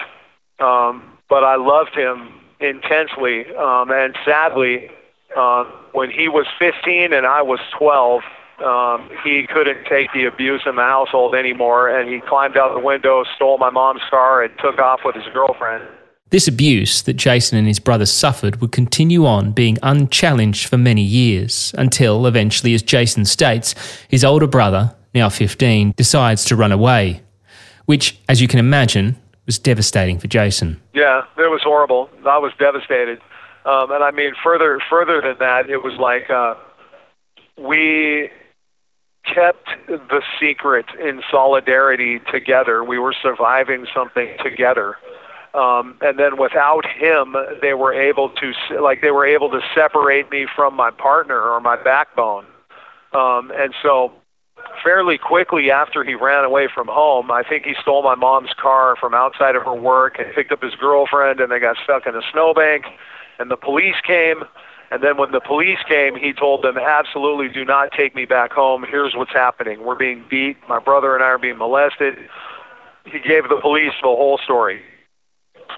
Um, 0.60 1.04
but 1.30 1.44
I 1.44 1.58
loved 1.58 1.96
him 1.96 2.30
intensely. 2.60 3.46
Um, 3.56 3.92
and 3.92 4.16
sadly, 4.26 4.90
uh, 5.36 5.66
when 5.92 6.10
he 6.10 6.28
was 6.28 6.48
15 6.58 7.14
and 7.14 7.26
I 7.26 7.42
was 7.42 7.60
12, 7.78 8.22
um, 8.64 9.10
he 9.24 9.48
couldn't 9.52 9.86
take 9.86 10.12
the 10.14 10.26
abuse 10.26 10.62
in 10.66 10.76
the 10.76 10.82
household 10.82 11.36
anymore, 11.36 11.90
and 11.90 12.10
he 12.10 12.22
climbed 12.22 12.58
out 12.58 12.74
the 12.74 12.80
window, 12.80 13.24
stole 13.36 13.58
my 13.58 13.70
mom's 13.70 14.02
car, 14.10 14.44
and 14.44 14.54
took 14.60 14.80
off 14.80 15.02
with 15.04 15.16
his 15.16 15.26
girlfriend. 15.34 15.84
This 16.30 16.48
abuse 16.48 17.02
that 17.04 17.14
Jason 17.14 17.58
and 17.58 17.68
his 17.68 17.80
brother 17.80 18.06
suffered 18.06 18.60
would 18.62 18.72
continue 18.72 19.26
on 19.26 19.52
being 19.52 19.78
unchallenged 19.84 20.68
for 20.68 20.78
many 20.78 21.02
years 21.02 21.74
until 21.78 22.26
eventually, 22.26 22.74
as 22.74 22.82
Jason 22.82 23.26
states, 23.26 23.76
his 24.10 24.24
older 24.24 24.48
brother, 24.48 24.96
now 25.14 25.30
15, 25.30 25.94
decides 25.96 26.46
to 26.46 26.56
run 26.56 26.72
away, 26.72 27.22
which, 27.86 28.18
as 28.28 28.42
you 28.42 28.48
can 28.48 28.60
imagine, 28.60 29.16
was 29.46 29.60
devastating 29.60 30.18
for 30.18 30.28
Jason. 30.28 30.82
Yeah, 30.94 31.24
it 31.38 31.52
was 31.52 31.62
horrible. 31.64 32.10
I 32.26 32.38
was 32.38 32.52
devastated. 32.58 33.20
Um, 33.66 33.92
and 33.92 34.04
I 34.04 34.12
mean, 34.12 34.34
further 34.44 34.80
further 34.90 35.22
than 35.22 35.38
that, 35.40 35.70
it 35.70 35.84
was 35.84 35.94
like 36.00 36.30
uh, 36.30 36.56
we 37.58 38.30
kept 39.26 39.68
the 39.88 40.22
secret 40.40 40.86
in 41.00 41.22
solidarity 41.30 42.20
together. 42.32 42.84
We 42.84 43.00
were 43.00 43.14
surviving 43.22 43.86
something 43.94 44.30
together. 44.44 44.96
Um, 45.54 45.98
and 46.02 46.20
then 46.20 46.38
without 46.38 46.86
him, 46.86 47.36
they 47.62 47.74
were 47.74 47.94
able 47.94 48.30
to 48.30 48.54
like 48.82 49.02
they 49.02 49.12
were 49.12 49.26
able 49.26 49.50
to 49.52 49.62
separate 49.74 50.30
me 50.30 50.48
from 50.54 50.76
my 50.76 50.92
partner 50.92 51.42
or 51.42 51.62
my 51.62 51.82
backbone. 51.82 52.46
Um, 53.14 53.52
and 53.56 53.74
so, 53.82 54.12
fairly 54.84 55.18
quickly 55.18 55.72
after 55.72 56.04
he 56.04 56.14
ran 56.14 56.44
away 56.44 56.68
from 56.74 56.88
home, 56.88 57.32
I 57.32 57.44
think 57.44 57.64
he 57.64 57.74
stole 57.82 58.04
my 58.04 58.16
mom's 58.16 58.54
car 58.62 58.96
from 59.00 59.14
outside 59.14 59.56
of 59.56 59.64
her 59.64 59.74
work 59.74 60.20
and 60.20 60.28
picked 60.36 60.52
up 60.52 60.62
his 60.62 60.76
girlfriend, 60.76 61.40
and 61.40 61.50
they 61.50 61.60
got 61.60 61.78
stuck 61.82 62.06
in 62.06 62.16
a 62.16 62.22
snowbank. 62.34 62.86
And 63.40 63.50
the 63.50 63.58
police 63.58 63.96
came. 64.06 64.44
And 64.92 65.04
then 65.04 65.18
when 65.18 65.32
the 65.32 65.40
police 65.40 65.80
came, 65.88 66.16
he 66.16 66.32
told 66.32 66.64
them, 66.64 66.78
absolutely 66.78 67.50
do 67.50 67.66
not 67.66 67.92
take 67.92 68.16
me 68.16 68.26
back 68.26 68.52
home. 68.52 68.86
Here's 68.88 69.16
what's 69.16 69.34
happening. 69.34 69.84
We're 69.84 69.96
being 69.96 70.24
beat. 70.30 70.58
My 70.70 70.80
brother 70.80 71.16
and 71.16 71.24
I 71.24 71.28
are 71.28 71.38
being 71.38 71.58
molested. 71.58 72.18
He 73.06 73.20
gave 73.20 73.50
the 73.50 73.60
police 73.62 73.94
the 74.02 74.08
whole 74.08 74.40
story. 74.44 74.82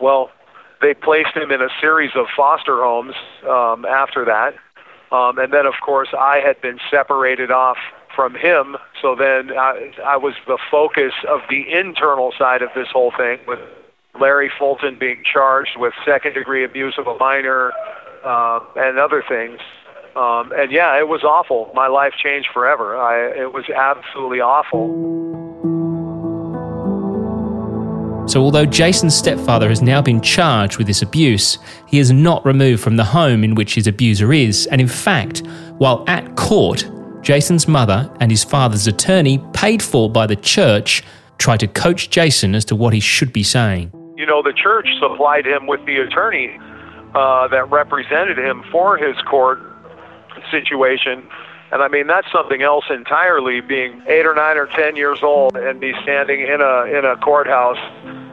Well, 0.02 0.30
they 0.82 0.93
placed 0.93 1.36
him 1.36 1.52
in 1.52 1.62
a 1.62 1.70
series 1.82 2.12
of 2.15 2.28
foster 2.36 2.84
homes 2.84 3.15
um, 3.48 3.86
after 3.86 4.26
that. 4.26 4.56
Um, 5.12 5.39
and 5.39 5.54
then, 5.54 5.65
of 5.65 5.76
course, 5.84 6.10
I 6.17 6.39
had 6.39 6.62
been 6.62 6.80
separated 6.91 7.50
off 7.50 7.78
from 8.15 8.36
him. 8.36 8.76
So 9.02 9.15
then 9.15 9.58
I, 9.58 9.91
I 10.06 10.17
was 10.17 10.34
the 10.48 10.58
focus 10.70 11.13
of 11.30 11.41
the 11.50 11.63
internal 11.72 12.34
side 12.38 12.62
of 12.62 12.70
this 12.76 12.88
whole 12.91 13.13
thing, 13.15 13.39
with 13.48 13.60
Larry 14.20 14.52
Fulton 14.58 14.98
being 15.00 15.24
charged 15.24 15.78
with 15.78 15.93
second 16.06 16.34
degree 16.34 16.63
abuse 16.63 16.96
of 16.98 17.08
a 17.08 17.17
minor 17.17 17.72
uh, 18.28 18.60
and 18.76 19.00
other 19.00 19.24
things. 19.28 19.60
Um, 20.16 20.52
and 20.52 20.72
yeah, 20.72 20.98
it 20.98 21.08
was 21.08 21.24
awful. 21.24 21.72
My 21.74 21.88
life 21.88 22.13
changed 22.22 22.50
forever. 22.54 22.98
I, 22.98 23.44
it 23.44 23.54
was 23.54 23.66
absolutely 23.70 24.42
awful. 24.42 24.88
So, 28.28 28.42
although 28.42 28.66
Jason's 28.66 29.16
stepfather 29.16 29.70
has 29.70 29.82
now 29.82 30.02
been 30.02 30.20
charged 30.20 30.78
with 30.78 30.88
this 30.88 31.02
abuse, 31.02 31.60
he 31.86 32.00
is 32.00 32.12
not 32.12 32.46
removed 32.46 32.84
from 32.84 32.98
the 32.98 33.04
home 33.04 33.44
in 33.44 33.56
which 33.56 33.76
his 33.76 33.88
abuser 33.88 34.34
is. 34.34 34.68
And 34.68 34.82
in 34.82 34.88
fact, 34.88 35.44
while 35.78 36.04
at 36.08 36.36
court, 36.36 36.90
Jason's 37.22 37.70
mother 37.70 38.12
and 38.20 38.30
his 38.30 38.44
father's 38.44 38.88
attorney, 38.88 39.42
paid 39.54 39.82
for 39.82 40.10
by 40.10 40.28
the 40.28 40.36
church, 40.36 41.04
try 41.38 41.56
to 41.56 41.68
coach 41.68 42.10
Jason 42.10 42.54
as 42.54 42.66
to 42.66 42.76
what 42.76 42.94
he 42.94 43.00
should 43.00 43.32
be 43.32 43.44
saying. 43.44 43.92
You 44.18 44.26
know, 44.26 44.42
the 44.42 44.54
church 44.54 44.88
supplied 45.00 45.46
him 45.46 45.68
with 45.68 45.86
the 45.86 45.98
attorney 45.98 46.60
uh, 47.18 47.48
that 47.48 47.70
represented 47.72 48.38
him 48.38 48.64
for 48.72 48.96
his 48.96 49.18
court 49.24 49.60
situation. 50.52 51.28
And 51.72 51.82
I 51.82 51.88
mean, 51.88 52.06
that's 52.06 52.32
something 52.32 52.62
else 52.62 52.86
entirely 52.92 53.60
being 53.60 54.04
eight 54.08 54.26
or 54.26 54.36
nine 54.36 54.58
or 54.58 54.68
ten 54.68 54.96
years 54.96 55.20
old 55.24 55.58
and 55.58 55.82
be 55.82 55.94
standing 56.04 56.42
in 56.42 56.62
a, 56.62 56.84
in 56.84 57.06
a 57.06 57.18
courthouse 57.18 57.80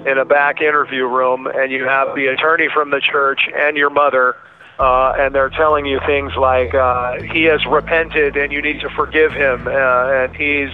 in 0.07 0.19
a 0.19 0.25
back 0.25 0.61
interview 0.61 1.07
room 1.07 1.47
and 1.47 1.73
you 1.73 1.85
have 1.85 2.15
the 2.15 2.27
attorney 2.27 2.69
from 2.73 2.91
the 2.91 3.01
church 3.01 3.49
and 3.57 3.77
your 3.79 3.89
mother 3.89 4.37
uh, 4.79 5.15
and 5.17 5.35
they're 5.35 5.49
telling 5.49 5.87
you 5.87 5.99
things 6.05 6.33
like 6.37 6.75
uh, 6.75 7.15
he 7.33 7.45
has 7.45 7.65
repented 7.65 8.37
and 8.37 8.53
you 8.53 8.61
need 8.61 8.81
to 8.81 8.91
forgive 8.91 9.33
him 9.33 9.67
uh, 9.67 9.71
and 9.71 10.37
he's 10.37 10.69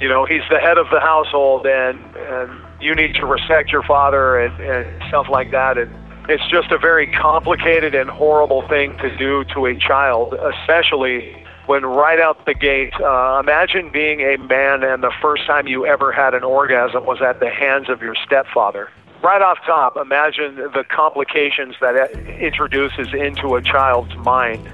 you 0.00 0.08
know 0.08 0.24
he's 0.24 0.42
the 0.50 0.58
head 0.58 0.76
of 0.76 0.86
the 0.90 0.98
household 0.98 1.66
and 1.66 2.00
and 2.16 2.50
you 2.80 2.96
need 2.96 3.14
to 3.14 3.26
respect 3.26 3.70
your 3.70 3.84
father 3.84 4.40
and, 4.40 4.60
and 4.60 5.02
stuff 5.08 5.28
like 5.30 5.52
that 5.52 5.78
and 5.78 5.94
it's 6.28 6.46
just 6.50 6.70
a 6.70 6.78
very 6.78 7.06
complicated 7.06 7.94
and 7.94 8.10
horrible 8.10 8.66
thing 8.68 8.96
to 8.98 9.16
do 9.16 9.44
to 9.54 9.66
a 9.66 9.74
child 9.76 10.34
especially 10.34 11.44
when 11.68 11.84
right 11.84 12.18
out 12.18 12.46
the 12.46 12.54
gate, 12.54 12.94
uh, 12.98 13.40
imagine 13.42 13.90
being 13.92 14.20
a 14.20 14.38
man 14.38 14.82
and 14.82 15.02
the 15.02 15.12
first 15.20 15.46
time 15.46 15.66
you 15.68 15.84
ever 15.84 16.12
had 16.12 16.32
an 16.32 16.42
orgasm 16.42 17.04
was 17.04 17.20
at 17.20 17.40
the 17.40 17.50
hands 17.50 17.90
of 17.90 18.00
your 18.00 18.14
stepfather. 18.24 18.88
Right 19.22 19.42
off 19.42 19.58
top, 19.66 19.98
imagine 19.98 20.56
the 20.56 20.82
complications 20.88 21.74
that 21.82 21.94
it 21.94 22.40
introduces 22.40 23.12
into 23.12 23.54
a 23.56 23.60
child's 23.60 24.16
mind. 24.16 24.66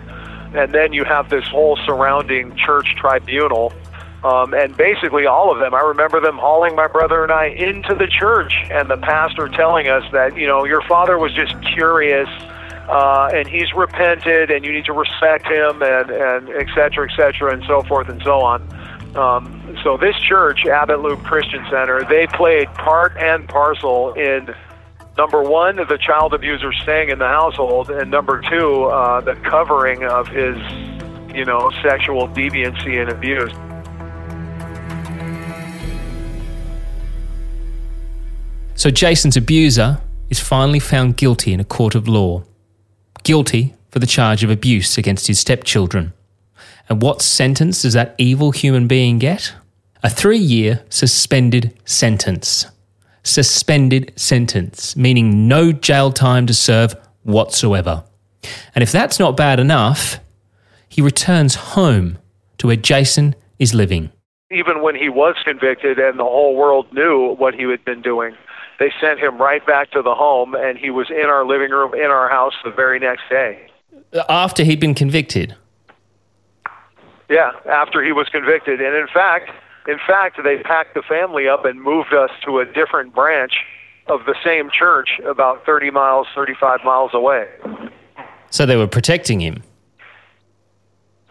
And 0.55 0.73
then 0.73 0.93
you 0.93 1.03
have 1.03 1.31
this 1.31 1.49
whole 1.49 1.77
surrounding 1.85 2.55
church 2.55 2.95
tribunal. 2.95 3.73
Um, 4.25 4.55
and 4.55 4.75
basically, 4.77 5.27
all 5.27 5.53
of 5.53 5.59
them, 5.59 5.75
I 5.75 5.81
remember 5.81 6.19
them 6.19 6.39
hauling 6.39 6.75
my 6.75 6.89
brother 6.89 7.23
and 7.23 7.31
I 7.31 7.47
into 7.47 7.95
the 7.95 8.07
church, 8.07 8.55
and 8.71 8.89
the 8.89 8.97
pastor 8.97 9.49
telling 9.49 9.89
us 9.89 10.03
that, 10.13 10.35
you 10.37 10.47
know, 10.47 10.65
your 10.65 10.81
father 10.83 11.19
was 11.19 11.35
just 11.35 11.55
curious 11.75 12.29
uh, 12.89 13.31
and 13.33 13.47
he's 13.49 13.73
repented, 13.75 14.51
and 14.51 14.65
you 14.65 14.73
need 14.73 14.85
to 14.85 14.93
respect 14.93 15.47
him, 15.47 15.83
and 15.83 16.11
and 16.11 16.49
et 16.51 16.69
cetera, 16.75 17.11
et 17.11 17.17
cetera, 17.17 17.53
and 17.53 17.65
so 17.65 17.83
forth 17.83 18.09
and 18.09 18.23
so 18.23 18.41
on. 18.41 18.63
Um, 19.17 19.79
so 19.83 19.97
this 19.97 20.17
church, 20.17 20.67
Abbott 20.67 21.01
Loop 21.01 21.23
Christian 21.23 21.65
Center, 21.71 22.05
they 22.05 22.27
played 22.27 22.69
part 22.75 23.17
and 23.17 23.49
parcel 23.49 24.13
in 24.15 24.55
number 25.17 25.43
one, 25.43 25.77
the 25.77 25.99
child 25.99 26.35
abuser 26.35 26.73
staying 26.73 27.11
in 27.11 27.19
the 27.19 27.29
household, 27.29 27.91
and 27.91 28.11
number 28.11 28.43
two, 28.43 28.85
uh, 28.85 29.21
the 29.21 29.35
covering 29.37 30.05
of 30.05 30.29
his, 30.29 30.57
you 31.35 31.45
know, 31.45 31.71
sexual 31.83 32.29
deviancy 32.29 33.01
and 33.01 33.11
abuse. 33.11 33.53
So 38.77 38.91
Jason's 38.91 39.37
abuser 39.37 40.01
is 40.31 40.41
finally 40.41 40.81
found 40.81 41.17
guilty 41.17 41.53
in 41.53 41.61
a 41.61 41.65
court 41.65 41.95
of 41.95 42.09
law 42.09 42.45
guilty 43.23 43.75
for 43.91 43.99
the 43.99 44.07
charge 44.07 44.45
of 44.45 44.51
abuse 44.51 44.99
against 44.99 45.27
his 45.27 45.41
stepchildren. 45.41 46.13
And 46.89 47.01
what 47.01 47.23
sentence 47.23 47.83
does 47.83 47.95
that 47.95 48.15
evil 48.19 48.51
human 48.51 48.87
being 48.87 49.19
get? 49.19 49.55
A 50.03 50.11
three 50.11 50.39
year 50.39 50.85
suspended 50.91 51.77
sentence. 51.85 52.67
Suspended 53.23 54.13
sentence, 54.17 54.95
meaning 54.95 55.49
no 55.49 55.73
jail 55.73 56.13
time 56.13 56.47
to 56.47 56.53
serve 56.53 56.95
whatsoever. 57.23 58.05
And 58.75 58.83
if 58.83 58.93
that's 58.93 59.19
not 59.19 59.37
bad 59.37 59.59
enough, 59.59 60.21
he 60.89 61.01
returns 61.01 61.55
home 61.55 62.19
to 62.59 62.67
where 62.67 62.77
Jason 62.77 63.35
is 63.59 63.73
living. 63.73 64.11
Even 64.51 64.83
when 64.83 64.95
he 64.95 65.09
was 65.09 65.37
convicted 65.45 65.99
and 65.99 66.19
the 66.19 66.25
whole 66.25 66.55
world 66.55 66.93
knew 66.93 67.35
what 67.37 67.55
he 67.55 67.63
had 67.63 67.83
been 67.87 68.03
doing, 68.03 68.37
they 68.79 68.93
sent 69.01 69.21
him 69.21 69.39
right 69.39 69.65
back 69.67 69.91
to 69.93 70.03
the 70.03 70.15
home, 70.15 70.55
and 70.55 70.79
he 70.79 70.91
was 70.91 71.11
in 71.11 71.27
our 71.27 71.47
living 71.47 71.71
room 71.71 71.95
in 71.95 72.11
our 72.11 72.29
house 72.29 72.55
the 72.65 72.71
very 72.71 72.99
next 72.99 73.23
day. 73.29 73.67
After 74.29 74.65
he'd 74.65 74.81
been 74.81 74.95
convicted. 74.95 75.55
Yeah, 77.29 77.53
after 77.67 78.03
he 78.05 78.13
was 78.13 78.29
convicted, 78.29 78.81
and 78.81 78.95
in 78.95 79.07
fact, 79.07 79.51
in 79.87 79.99
fact, 80.07 80.39
they 80.43 80.59
packed 80.59 80.95
the 80.95 81.03
family 81.03 81.49
up 81.49 81.65
and 81.65 81.81
moved 81.81 82.13
us 82.13 82.31
to 82.45 82.59
a 82.59 82.65
different 82.65 83.15
branch 83.15 83.53
of 84.07 84.21
the 84.27 84.35
same 84.45 84.71
church, 84.71 85.21
about 85.27 85.65
30 85.65 85.91
miles, 85.91 86.27
35 86.35 86.81
miles 86.85 87.13
away. 87.15 87.49
So 88.51 88.67
they 88.67 88.77
were 88.77 88.87
protecting 88.87 89.41
him. 89.41 89.63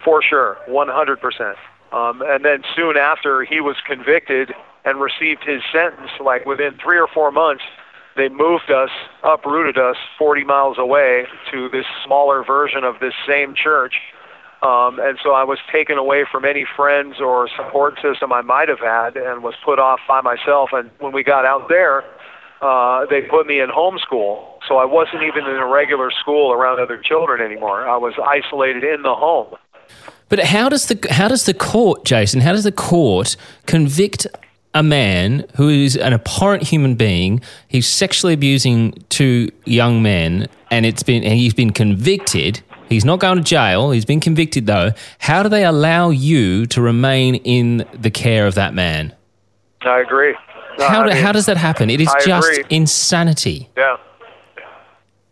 For 0.03 0.21
sure, 0.21 0.57
100%. 0.67 1.55
Um, 1.91 2.21
and 2.25 2.43
then 2.43 2.63
soon 2.75 2.97
after 2.97 3.43
he 3.43 3.61
was 3.61 3.75
convicted, 3.85 4.53
and 4.85 4.99
received 4.99 5.43
his 5.43 5.61
sentence, 5.71 6.11
like 6.19 6.45
within 6.45 6.77
three 6.83 6.97
or 6.97 7.07
four 7.07 7.31
months, 7.31 7.63
they 8.15 8.29
moved 8.29 8.69
us, 8.69 8.89
uprooted 9.23 9.77
us 9.77 9.95
40 10.19 10.43
miles 10.43 10.77
away 10.77 11.25
to 11.51 11.69
this 11.69 11.85
smaller 12.05 12.43
version 12.43 12.83
of 12.83 12.99
this 12.99 13.13
same 13.27 13.55
church. 13.55 13.95
Um, 14.61 14.99
and 14.99 15.17
so 15.21 15.31
I 15.31 15.43
was 15.43 15.57
taken 15.71 15.97
away 15.97 16.25
from 16.31 16.45
any 16.45 16.65
friends 16.75 17.19
or 17.19 17.49
support 17.49 17.95
system 18.01 18.31
I 18.31 18.41
might 18.41 18.69
have 18.69 18.79
had 18.79 19.17
and 19.17 19.43
was 19.43 19.55
put 19.65 19.79
off 19.79 19.99
by 20.07 20.21
myself. 20.21 20.69
And 20.71 20.89
when 20.99 21.11
we 21.11 21.23
got 21.23 21.45
out 21.45 21.67
there, 21.69 22.03
uh, 22.61 23.05
they 23.09 23.21
put 23.21 23.45
me 23.45 23.59
in 23.59 23.69
homeschool. 23.69 24.59
So 24.67 24.77
I 24.77 24.85
wasn't 24.85 25.23
even 25.23 25.45
in 25.45 25.57
a 25.57 25.67
regular 25.67 26.11
school 26.11 26.53
around 26.53 26.79
other 26.79 26.97
children 26.97 27.41
anymore. 27.41 27.85
I 27.87 27.97
was 27.97 28.13
isolated 28.25 28.83
in 28.85 29.01
the 29.01 29.15
home. 29.15 29.55
But 30.29 30.39
how 30.39 30.69
does 30.69 30.85
the 30.85 30.97
how 31.11 31.27
does 31.27 31.45
the 31.45 31.53
court, 31.53 32.05
Jason? 32.05 32.39
How 32.39 32.53
does 32.53 32.63
the 32.63 32.71
court 32.71 33.35
convict 33.65 34.25
a 34.73 34.83
man 34.83 35.45
who 35.55 35.69
is 35.69 35.95
an 35.95 36.13
abhorrent 36.13 36.63
human 36.63 36.95
being. 36.95 37.41
He's 37.67 37.87
sexually 37.87 38.33
abusing 38.33 38.93
two 39.09 39.49
young 39.65 40.01
men, 40.01 40.47
and 40.71 40.85
it's 40.85 41.03
been 41.03 41.23
and 41.23 41.33
he's 41.33 41.53
been 41.53 41.71
convicted. 41.71 42.61
He's 42.89 43.05
not 43.05 43.19
going 43.19 43.37
to 43.37 43.43
jail. 43.43 43.91
He's 43.91 44.05
been 44.05 44.19
convicted 44.19 44.67
though. 44.67 44.91
How 45.19 45.43
do 45.43 45.49
they 45.49 45.65
allow 45.65 46.09
you 46.09 46.65
to 46.67 46.81
remain 46.81 47.35
in 47.35 47.85
the 47.93 48.11
care 48.11 48.47
of 48.47 48.55
that 48.55 48.73
man? 48.73 49.13
I 49.81 49.99
agree. 49.99 50.35
No, 50.79 50.87
how, 50.87 51.01
I 51.03 51.07
mean, 51.07 51.17
how 51.17 51.31
does 51.31 51.45
that 51.45 51.57
happen? 51.57 51.89
It 51.89 52.01
is 52.01 52.07
I 52.07 52.19
just 52.25 52.49
agree. 52.51 52.63
insanity. 52.69 53.69
Yeah. 53.77 53.97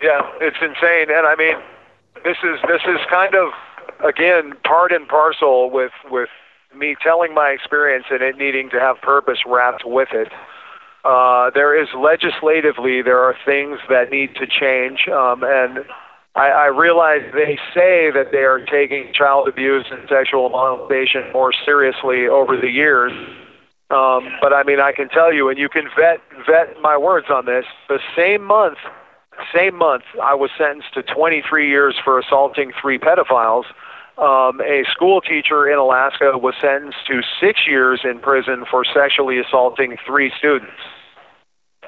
Yeah, 0.02 0.22
it's 0.40 0.58
insane, 0.60 1.16
and 1.16 1.28
I 1.28 1.36
mean, 1.36 1.56
this 2.24 2.38
is 2.44 2.60
this 2.68 2.82
is 2.88 3.00
kind 3.08 3.36
of 3.36 3.50
again 4.04 4.54
part 4.64 4.92
and 4.92 5.08
parcel 5.08 5.70
with 5.70 5.92
with 6.10 6.30
me 6.76 6.96
telling 7.02 7.34
my 7.34 7.50
experience 7.50 8.06
and 8.10 8.22
it 8.22 8.38
needing 8.38 8.70
to 8.72 8.80
have 8.80 9.02
purpose 9.02 9.40
wrapped 9.46 9.86
with 9.86 10.10
it. 10.14 10.30
Uh, 11.04 11.50
there 11.54 11.80
is 11.80 11.88
legislatively 11.96 13.02
there 13.02 13.20
are 13.20 13.36
things 13.46 13.80
that 13.90 14.12
need 14.12 14.36
to 14.36 14.46
change, 14.46 15.08
um, 15.08 15.44
and 15.44 15.84
I, 16.36 16.50
I 16.50 16.66
realize 16.68 17.22
they 17.34 17.58
say 17.74 18.12
that 18.12 18.28
they 18.32 18.44
are 18.44 18.64
taking 18.64 19.12
child 19.14 19.48
abuse 19.48 19.86
and 19.92 20.08
sexual 20.08 20.50
molestation 20.50 21.24
more 21.34 21.52
seriously 21.66 22.28
over 22.28 22.56
the 22.56 22.70
years. 22.70 23.12
Um, 23.90 24.30
but 24.42 24.54
I 24.54 24.64
mean, 24.64 24.80
I 24.80 24.94
can 24.94 25.10
tell 25.10 25.34
you, 25.34 25.50
and 25.50 25.58
you 25.58 25.68
can 25.68 25.90
vet 25.98 26.22
vet 26.48 26.80
my 26.82 26.98
words 26.98 27.28
on 27.30 27.46
this. 27.46 27.66
The 27.90 28.00
same 28.16 28.44
month, 28.44 28.78
same 29.54 29.76
month, 29.76 30.04
I 30.22 30.34
was 30.36 30.50
sentenced 30.58 30.94
to 30.94 31.04
23 31.04 31.68
years 31.68 31.96
for 32.04 32.20
assaulting 32.20 32.72
three 32.80 32.98
pedophiles. 32.98 33.66
Um, 34.18 34.62
a 34.62 34.84
school 34.92 35.22
teacher 35.22 35.68
in 35.68 35.78
Alaska 35.78 36.38
was 36.38 36.54
sentenced 36.62 37.08
to 37.08 37.22
six 37.40 37.62
years 37.66 38.02
in 38.04 38.20
prison 38.20 38.66
for 38.70 38.84
sexually 38.86 39.40
assaulting 39.40 39.98
three 40.06 40.32
students. 40.38 40.74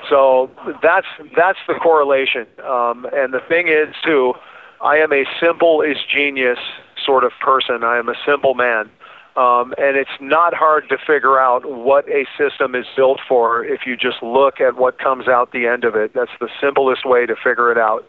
So 0.09 0.49
that's 0.81 1.07
that's 1.35 1.59
the 1.67 1.75
correlation. 1.75 2.47
Um, 2.63 3.05
and 3.13 3.33
the 3.33 3.41
thing 3.47 3.67
is, 3.67 3.93
too, 4.03 4.33
I 4.81 4.97
am 4.97 5.13
a 5.13 5.25
simple 5.39 5.81
is 5.81 5.97
genius 6.11 6.59
sort 7.05 7.23
of 7.23 7.31
person. 7.39 7.83
I 7.83 7.97
am 7.97 8.09
a 8.09 8.15
simple 8.25 8.53
man. 8.53 8.89
Um, 9.35 9.73
and 9.79 9.97
it's 9.97 10.11
not 10.21 10.53
hard 10.53 10.89
to 10.89 10.97
figure 10.97 11.39
out 11.39 11.65
what 11.65 12.07
a 12.07 12.25
system 12.37 12.75
is 12.75 12.85
built 12.95 13.19
for 13.27 13.65
if 13.65 13.81
you 13.85 13.97
just 13.97 14.21
look 14.21 14.61
at 14.61 14.75
what 14.75 14.99
comes 14.99 15.27
out 15.27 15.51
the 15.51 15.65
end 15.65 15.85
of 15.85 15.95
it. 15.95 16.13
That's 16.13 16.31
the 16.39 16.49
simplest 16.61 17.03
way 17.03 17.25
to 17.25 17.35
figure 17.35 17.71
it 17.71 17.77
out. 17.77 18.07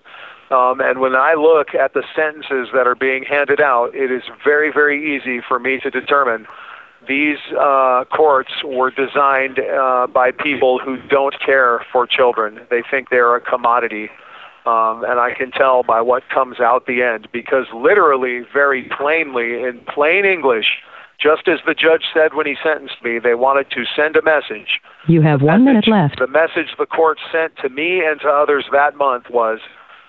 Um, 0.55 0.81
and 0.81 1.01
when 1.01 1.17
I 1.17 1.35
look 1.35 1.75
at 1.75 1.95
the 1.95 2.05
sentences 2.15 2.69
that 2.73 2.87
are 2.87 2.95
being 2.95 3.25
handed 3.25 3.61
out, 3.61 3.95
it 3.95 4.13
is 4.13 4.23
very, 4.45 4.71
very 4.73 5.17
easy 5.17 5.41
for 5.47 5.59
me 5.59 5.81
to 5.81 5.91
determine 5.91 6.47
these 7.09 7.39
uh, 7.59 8.05
courts 8.05 8.53
were 8.65 8.91
designed 8.91 9.59
uh, 9.59 10.07
by 10.07 10.31
people 10.31 10.79
who 10.79 10.97
don't 11.09 11.35
care 11.45 11.85
for 11.93 12.07
children. 12.07 12.61
They 12.71 12.83
think 12.89 13.11
they're 13.11 13.35
a 13.35 13.41
commodity. 13.41 14.11
Um, 14.65 15.05
and 15.05 15.21
I 15.21 15.35
can 15.37 15.51
tell 15.51 15.83
by 15.83 16.01
what 16.01 16.23
comes 16.31 16.59
out 16.61 16.87
the 16.87 17.03
end 17.03 17.29
because 17.33 17.67
literally, 17.75 18.47
very 18.51 18.85
plainly, 18.97 19.63
in 19.63 19.81
plain 19.93 20.25
English, 20.25 20.79
just 21.21 21.49
as 21.49 21.59
the 21.67 21.75
judge 21.75 22.05
said 22.15 22.33
when 22.33 22.47
he 22.47 22.57
sentenced 22.63 23.03
me, 23.05 23.19
they 23.19 23.35
wanted 23.35 23.71
to 23.73 23.85
send 23.95 24.17
a 24.17 24.23
message. 24.23 24.81
You 25.07 25.21
have 25.21 25.43
one 25.43 25.65
minute 25.65 25.87
left. 25.87 26.19
The 26.19 26.27
message 26.27 26.75
the 26.79 26.87
court 26.87 27.19
sent 27.31 27.57
to 27.59 27.69
me 27.69 28.03
and 28.05 28.21
to 28.21 28.29
others 28.29 28.65
that 28.73 28.97
month 28.97 29.29
was 29.29 29.61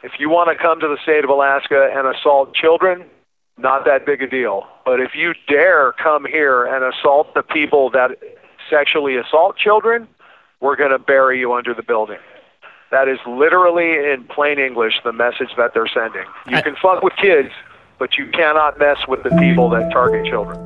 if 0.06 0.20
you 0.20 0.30
want 0.30 0.56
to 0.56 0.64
come 0.64 0.80
to 0.80 0.88
the 0.88 0.98
state 1.02 1.24
of 1.24 1.32
Alaska 1.32 1.90
and 1.92 2.08
assault 2.08 2.54
children, 2.54 3.06
not 3.58 3.86
that 3.86 4.06
big 4.06 4.22
a 4.22 4.28
deal. 4.28 4.68
But 4.86 5.00
if 5.00 5.16
you 5.16 5.34
dare 5.48 5.94
come 5.94 6.26
here 6.26 6.64
and 6.64 6.86
assault 6.94 7.34
the 7.34 7.42
people 7.42 7.90
that 7.90 8.12
sexually 8.70 9.18
assault 9.18 9.58
children, 9.58 10.08
we're 10.62 10.76
going 10.76 10.92
to 10.92 11.00
bury 11.00 11.40
you 11.40 11.54
under 11.54 11.74
the 11.74 11.82
building. 11.82 12.20
That 12.92 13.08
is 13.08 13.18
literally, 13.26 14.14
in 14.14 14.26
plain 14.30 14.60
English, 14.60 14.94
the 15.04 15.12
message 15.12 15.50
that 15.58 15.74
they're 15.74 15.88
sending. 15.88 16.26
You 16.48 16.62
can 16.62 16.76
fuck 16.80 17.02
with 17.02 17.14
kids, 17.16 17.50
but 17.98 18.16
you 18.16 18.28
cannot 18.28 18.78
mess 18.78 19.00
with 19.08 19.24
the 19.24 19.32
people 19.32 19.72
that 19.72 19.92
target 19.92 20.28
children. 20.28 20.60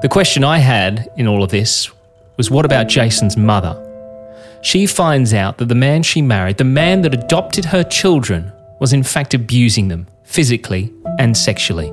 The 0.00 0.08
question 0.10 0.44
I 0.44 0.58
had 0.58 1.10
in 1.18 1.26
all 1.26 1.42
of 1.42 1.50
this 1.50 1.90
was 2.38 2.50
what 2.50 2.64
about 2.64 2.88
Jason's 2.88 3.36
mother? 3.36 3.86
She 4.62 4.86
finds 4.86 5.32
out 5.32 5.58
that 5.58 5.66
the 5.66 5.74
man 5.74 6.02
she 6.02 6.20
married, 6.20 6.58
the 6.58 6.64
man 6.64 7.02
that 7.02 7.14
adopted 7.14 7.64
her 7.64 7.82
children, 7.82 8.52
was 8.78 8.92
in 8.92 9.02
fact 9.02 9.32
abusing 9.32 9.88
them 9.88 10.06
physically 10.24 10.92
and 11.18 11.36
sexually. 11.36 11.92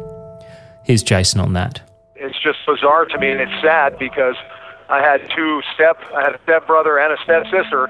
Here's 0.83 1.03
Jason 1.03 1.39
on 1.39 1.53
that. 1.53 1.81
It's 2.15 2.39
just 2.41 2.59
bizarre 2.65 3.05
to 3.05 3.17
me, 3.19 3.29
and 3.29 3.39
it's 3.39 3.61
sad 3.61 3.97
because 3.97 4.35
I 4.89 5.01
had 5.01 5.29
two 5.35 5.61
step, 5.73 5.97
I 6.15 6.23
had 6.23 6.35
a 6.35 6.39
stepbrother 6.43 6.97
and 6.97 7.13
a 7.13 7.17
stepsister, 7.23 7.89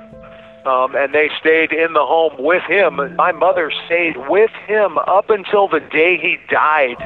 um, 0.66 0.96
and 0.96 1.14
they 1.14 1.30
stayed 1.40 1.72
in 1.72 1.94
the 1.94 2.06
home 2.06 2.36
with 2.38 2.64
him. 2.64 3.16
My 3.16 3.32
mother 3.32 3.72
stayed 3.86 4.18
with 4.28 4.52
him 4.68 4.98
up 5.00 5.30
until 5.30 5.68
the 5.68 5.80
day 5.80 6.18
he 6.18 6.38
died. 6.50 6.98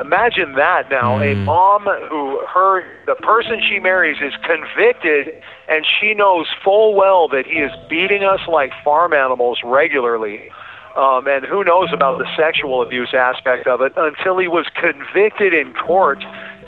Imagine 0.00 0.52
that 0.54 0.90
now. 0.90 1.20
A 1.20 1.34
mom 1.34 1.82
who 2.08 2.40
her 2.46 2.84
the 3.06 3.16
person 3.16 3.60
she 3.60 3.80
marries 3.80 4.18
is 4.22 4.32
convicted 4.44 5.42
and 5.68 5.84
she 5.84 6.14
knows 6.14 6.46
full 6.62 6.94
well 6.94 7.26
that 7.28 7.46
he 7.46 7.58
is 7.58 7.72
beating 7.90 8.22
us 8.22 8.40
like 8.46 8.70
farm 8.84 9.12
animals 9.12 9.58
regularly. 9.64 10.50
Um, 10.96 11.26
and 11.26 11.44
who 11.44 11.64
knows 11.64 11.90
about 11.92 12.18
the 12.18 12.26
sexual 12.36 12.80
abuse 12.82 13.12
aspect 13.12 13.66
of 13.66 13.80
it 13.80 13.92
until 13.96 14.38
he 14.38 14.48
was 14.48 14.66
convicted 14.74 15.52
in 15.52 15.74
court. 15.74 16.22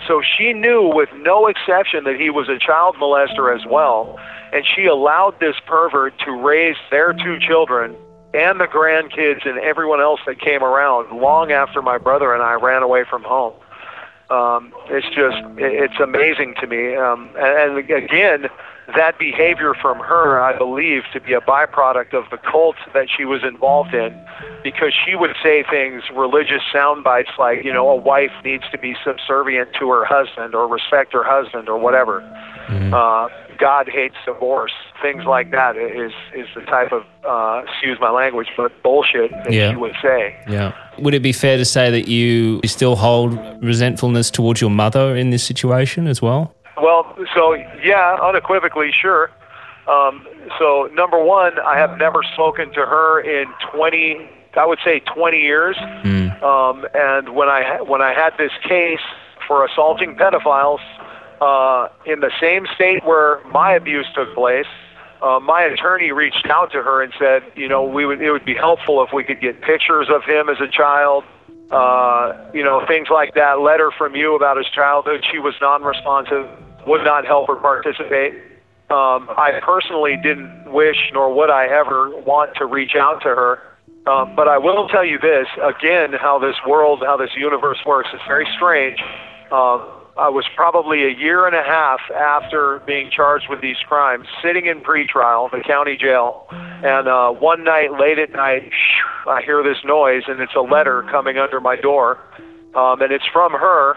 So 0.07 0.23
she 0.23 0.53
knew 0.53 0.90
with 0.93 1.09
no 1.19 1.47
exception 1.47 2.05
that 2.05 2.16
he 2.16 2.31
was 2.31 2.49
a 2.49 2.59
child 2.59 2.97
molester 2.97 3.55
as 3.55 3.64
well. 3.66 4.19
And 4.53 4.64
she 4.66 4.87
allowed 4.87 5.38
this 5.40 5.57
pervert 5.66 6.14
to 6.25 6.33
raise 6.33 6.77
their 6.90 7.12
two 7.12 7.38
children 7.38 7.97
and 8.33 8.61
the 8.61 8.66
grandkids 8.66 9.47
and 9.47 9.59
everyone 9.59 10.01
else 10.01 10.21
that 10.27 10.40
came 10.40 10.62
around 10.62 11.19
long 11.21 11.53
after 11.53 11.83
my 11.83 11.99
brother 11.99 12.33
and 12.33 12.43
I 12.43 12.55
ran 12.55 12.83
away 12.83 13.05
from 13.09 13.23
home. 13.23 13.55
Um, 14.31 14.73
it's 14.88 15.09
just, 15.09 15.38
it's 15.59 15.99
amazing 16.01 16.55
to 16.61 16.66
me. 16.66 16.95
Um, 16.95 17.31
and, 17.37 17.79
and 17.79 17.79
again, 17.79 18.49
that 18.96 19.18
behavior 19.18 19.74
from 19.74 19.98
her, 19.98 20.40
I 20.40 20.57
believe, 20.57 21.03
to 21.12 21.20
be 21.20 21.33
a 21.33 21.40
byproduct 21.40 22.14
of 22.14 22.24
the 22.31 22.38
cult 22.38 22.76
that 22.94 23.09
she 23.14 23.24
was 23.24 23.42
involved 23.44 23.94
in, 23.94 24.18
because 24.62 24.92
she 25.05 25.14
would 25.14 25.35
say 25.42 25.64
things, 25.68 26.03
religious 26.14 26.62
sound 26.72 27.05
bites 27.05 27.31
like, 27.38 27.64
you 27.64 27.72
know, 27.72 27.88
a 27.90 27.96
wife 27.96 28.33
needs 28.44 28.64
to 28.70 28.79
be 28.79 28.94
subservient 29.05 29.70
to 29.79 29.88
her 29.90 30.05
husband 30.05 30.55
or 30.55 30.66
respect 30.68 31.12
her 31.12 31.24
husband 31.24 31.68
or 31.68 31.79
whatever. 31.79 32.20
Mm-hmm. 32.68 32.94
Uh, 32.94 33.29
God 33.59 33.88
hates 33.88 34.14
divorce. 34.24 34.72
Things 35.03 35.24
like 35.26 35.50
that 35.50 35.76
is 35.76 36.12
is 36.35 36.46
the 36.55 36.62
type 36.62 36.92
of 36.92 37.05
uh, 37.29 37.62
excuse 37.68 37.98
my 38.00 38.11
language, 38.11 38.48
but 38.57 38.70
bullshit 38.83 39.31
that 39.31 39.53
Yeah. 39.53 39.70
she 39.72 39.76
would 39.76 39.94
say. 40.03 40.35
Yeah. 40.48 40.72
Would 40.98 41.12
it 41.14 41.20
be 41.22 41.33
fair 41.33 41.57
to 41.59 41.64
say 41.64 41.90
that 41.90 42.09
you 42.09 42.61
still 42.64 42.96
hold 42.96 43.38
resentfulness 43.62 44.31
towards 44.31 44.61
your 44.62 44.70
mother 44.70 45.14
in 45.16 45.29
this 45.31 45.42
situation 45.42 46.07
as 46.07 46.22
well? 46.22 46.55
Well, 46.83 47.16
so 47.35 47.55
yeah, 47.83 48.16
unequivocally, 48.23 48.90
sure. 48.93 49.31
Um, 49.87 50.27
so 50.59 50.88
number 50.93 51.23
one, 51.23 51.59
I 51.61 51.79
have 51.79 51.99
never 51.99 52.23
spoken 52.35 52.73
to 52.75 52.81
her 52.87 53.21
in 53.21 53.47
twenty. 53.73 54.29
I 54.55 54.66
would 54.66 54.79
say 54.85 55.01
twenty 55.01 55.40
years. 55.40 55.77
Um, 56.43 56.87
and 56.95 57.35
when 57.35 57.49
I 57.49 57.62
ha- 57.62 57.85
when 57.85 58.03
I 58.03 58.12
had 58.14 58.33
this 58.38 58.53
case 58.62 59.01
for 59.47 59.64
assaulting 59.64 60.16
pedophiles 60.16 60.81
uh, 61.40 61.88
in 62.07 62.21
the 62.21 62.31
same 62.40 62.66
state 62.75 63.05
where 63.05 63.40
my 63.49 63.73
abuse 63.73 64.07
took 64.14 64.35
place, 64.35 64.66
uh, 65.23 65.38
my 65.40 65.62
attorney 65.62 66.12
reached 66.12 66.47
out 66.47 66.73
to 66.73 66.83
her 66.83 67.03
and 67.03 67.12
said, 67.19 67.43
you 67.57 67.69
know, 67.69 67.83
we 67.85 68.07
would 68.07 68.21
it 68.23 68.31
would 68.33 68.45
be 68.45 68.55
helpful 68.55 69.03
if 69.03 69.12
we 69.12 69.23
could 69.25 69.40
get 69.40 69.61
pictures 69.61 70.09
of 70.09 70.25
him 70.25 70.49
as 70.49 70.61
a 70.61 70.69
child, 70.69 71.25
uh, 71.71 72.33
you 72.55 72.64
know, 72.64 72.85
things 72.87 73.09
like 73.11 73.35
that. 73.35 73.61
Letter 73.61 73.90
from 73.97 74.14
you 74.16 74.35
about 74.35 74.57
his 74.57 74.66
childhood. 74.75 75.25
She 75.31 75.38
was 75.38 75.55
non-responsive, 75.61 76.49
would 76.87 77.05
not 77.05 77.25
help 77.25 77.49
her 77.49 77.57
participate. 77.57 78.35
Um, 78.90 79.31
I 79.31 79.61
personally 79.62 80.16
didn't 80.23 80.73
wish, 80.73 80.97
nor 81.12 81.33
would 81.35 81.51
I 81.51 81.66
ever 81.66 82.11
want 82.23 82.57
to 82.57 82.66
reach 82.66 82.97
out 82.97 83.23
to 83.23 83.29
her. 83.29 83.59
Um, 84.07 84.35
but 84.35 84.49
I 84.49 84.59
will 84.59 84.88
tell 84.88 85.05
you 85.05 85.19
this 85.19 85.47
again: 85.62 86.12
how 86.14 86.38
this 86.38 86.57
world, 86.66 87.03
how 87.05 87.16
this 87.16 87.31
universe 87.37 87.79
works. 87.87 88.09
It's 88.12 88.23
very 88.27 88.49
strange. 88.57 88.99
Um, 89.53 89.87
I 90.19 90.29
was 90.29 90.45
probably 90.57 91.05
a 91.05 91.11
year 91.11 91.47
and 91.47 91.55
a 91.55 91.62
half 91.62 92.01
after 92.11 92.81
being 92.87 93.11
charged 93.11 93.48
with 93.48 93.61
these 93.61 93.79
crimes, 93.87 94.27
sitting 94.42 94.67
in 94.67 94.81
pretrial, 94.81 95.50
the 95.50 95.61
county 95.61 95.96
jail, 95.96 96.46
and 96.50 97.09
uh, 97.09 97.31
one 97.31 97.65
night, 97.65 97.92
late 97.98 98.19
at 98.19 98.33
night, 98.33 98.71
I 99.27 99.42
hear 99.42 99.63
this 99.63 99.79
noise, 99.85 100.25
and 100.27 100.40
it's 100.40 100.54
a 100.54 100.61
letter 100.61 101.04
coming 101.11 101.38
under 101.38 101.61
my 101.61 101.77
door, 101.77 102.19
um, 102.75 103.00
and 103.00 103.13
it's 103.13 103.27
from 103.33 103.52
her. 103.52 103.96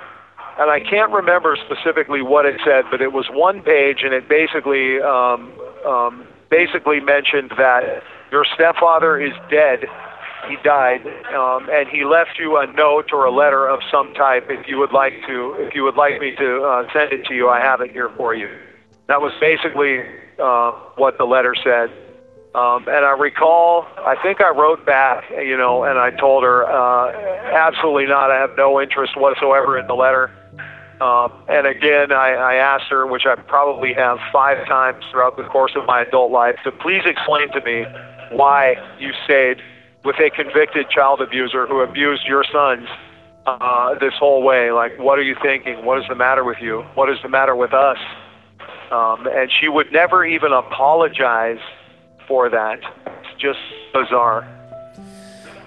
And 0.60 0.70
I 0.70 0.80
can't 0.80 1.12
remember 1.12 1.58
specifically 1.66 2.22
what 2.22 2.46
it 2.46 2.62
said, 2.64 2.86
but 2.92 3.02
it 3.02 3.12
was 3.12 3.26
one 3.32 3.62
page, 3.62 4.04
and 4.04 4.14
it 4.14 4.30
basically 4.30 5.02
um, 5.02 5.52
um, 5.86 6.28
basically 6.50 7.00
mentioned 7.00 7.52
that 7.58 8.04
your 8.32 8.46
stepfather 8.54 9.20
is 9.20 9.34
dead. 9.50 9.86
He 10.48 10.58
died, 10.64 11.02
um, 11.34 11.70
and 11.72 11.88
he 11.88 12.06
left 12.06 12.38
you 12.38 12.58
a 12.58 12.68
note 12.68 13.12
or 13.14 13.26
a 13.26 13.32
letter 13.32 13.68
of 13.68 13.80
some 13.90 14.14
type. 14.14 14.46
If 14.50 14.68
you 14.68 14.78
would 14.78 14.92
like 14.92 15.14
to, 15.26 15.56
if 15.58 15.74
you 15.74 15.84
would 15.84 15.96
like 15.96 16.20
me 16.20 16.36
to 16.36 16.64
uh, 16.64 16.94
send 16.94 17.14
it 17.14 17.26
to 17.28 17.34
you, 17.34 17.50
I 17.50 17.60
have 17.60 17.82
it 17.82 17.92
here 17.92 18.12
for 18.16 18.36
you. 18.36 18.50
That 19.08 19.22
was 19.22 19.34
basically 19.40 20.02
uh, 20.38 20.72
what 20.98 21.18
the 21.18 21.26
letter 21.26 21.56
said. 21.64 21.90
Um, 22.54 22.86
and 22.88 23.04
I 23.04 23.18
recall, 23.18 23.88
I 23.98 24.16
think 24.22 24.40
I 24.40 24.50
wrote 24.50 24.86
back, 24.86 25.24
you 25.32 25.58
know, 25.58 25.86
and 25.86 25.98
I 25.98 26.12
told 26.12 26.44
her, 26.44 26.70
uh, 26.70 27.12
absolutely 27.52 28.06
not. 28.06 28.30
I 28.30 28.40
have 28.40 28.52
no 28.56 28.80
interest 28.80 29.18
whatsoever 29.18 29.80
in 29.80 29.88
the 29.88 29.96
letter. 29.96 30.30
Um, 31.04 31.34
and 31.50 31.68
again, 31.68 32.14
I, 32.14 32.32
I 32.32 32.54
asked 32.56 32.86
her, 32.90 33.06
which 33.06 33.26
I 33.26 33.36
probably 33.36 33.94
have 33.94 34.20
five 34.32 34.66
times 34.68 35.04
throughout 35.12 35.36
the 35.36 35.44
course 35.44 35.74
of 35.76 35.86
my 35.86 36.04
adult 36.04 36.32
life, 36.32 36.56
to 36.64 36.72
please 36.72 37.02
explain 37.06 37.52
to 37.52 37.62
me 37.62 37.84
why 38.32 38.76
you 39.00 39.12
stayed 39.26 39.58
with 40.06 40.16
a 40.20 40.30
convicted 40.30 40.90
child 40.90 41.20
abuser 41.20 41.68
who 41.68 41.82
abused 41.82 42.24
your 42.26 42.46
sons 42.50 42.88
uh, 43.46 44.00
this 44.00 44.14
whole 44.18 44.44
way. 44.44 44.72
Like, 44.72 44.98
what 44.98 45.20
are 45.20 45.24
you 45.24 45.36
thinking? 45.42 45.84
What 45.84 46.00
is 46.00 46.06
the 46.08 46.16
matter 46.16 46.46
with 46.46 46.60
you? 46.62 46.84
What 46.96 47.10
is 47.10 47.18
the 47.22 47.28
matter 47.28 47.56
with 47.56 47.74
us? 47.74 47.98
Um, 48.90 49.28
and 49.28 49.52
she 49.60 49.68
would 49.68 49.92
never 49.92 50.24
even 50.24 50.54
apologize 50.54 51.60
for 52.30 52.50
that. 52.50 52.80
It's 53.06 53.42
just 53.42 53.60
bizarre. 53.94 54.48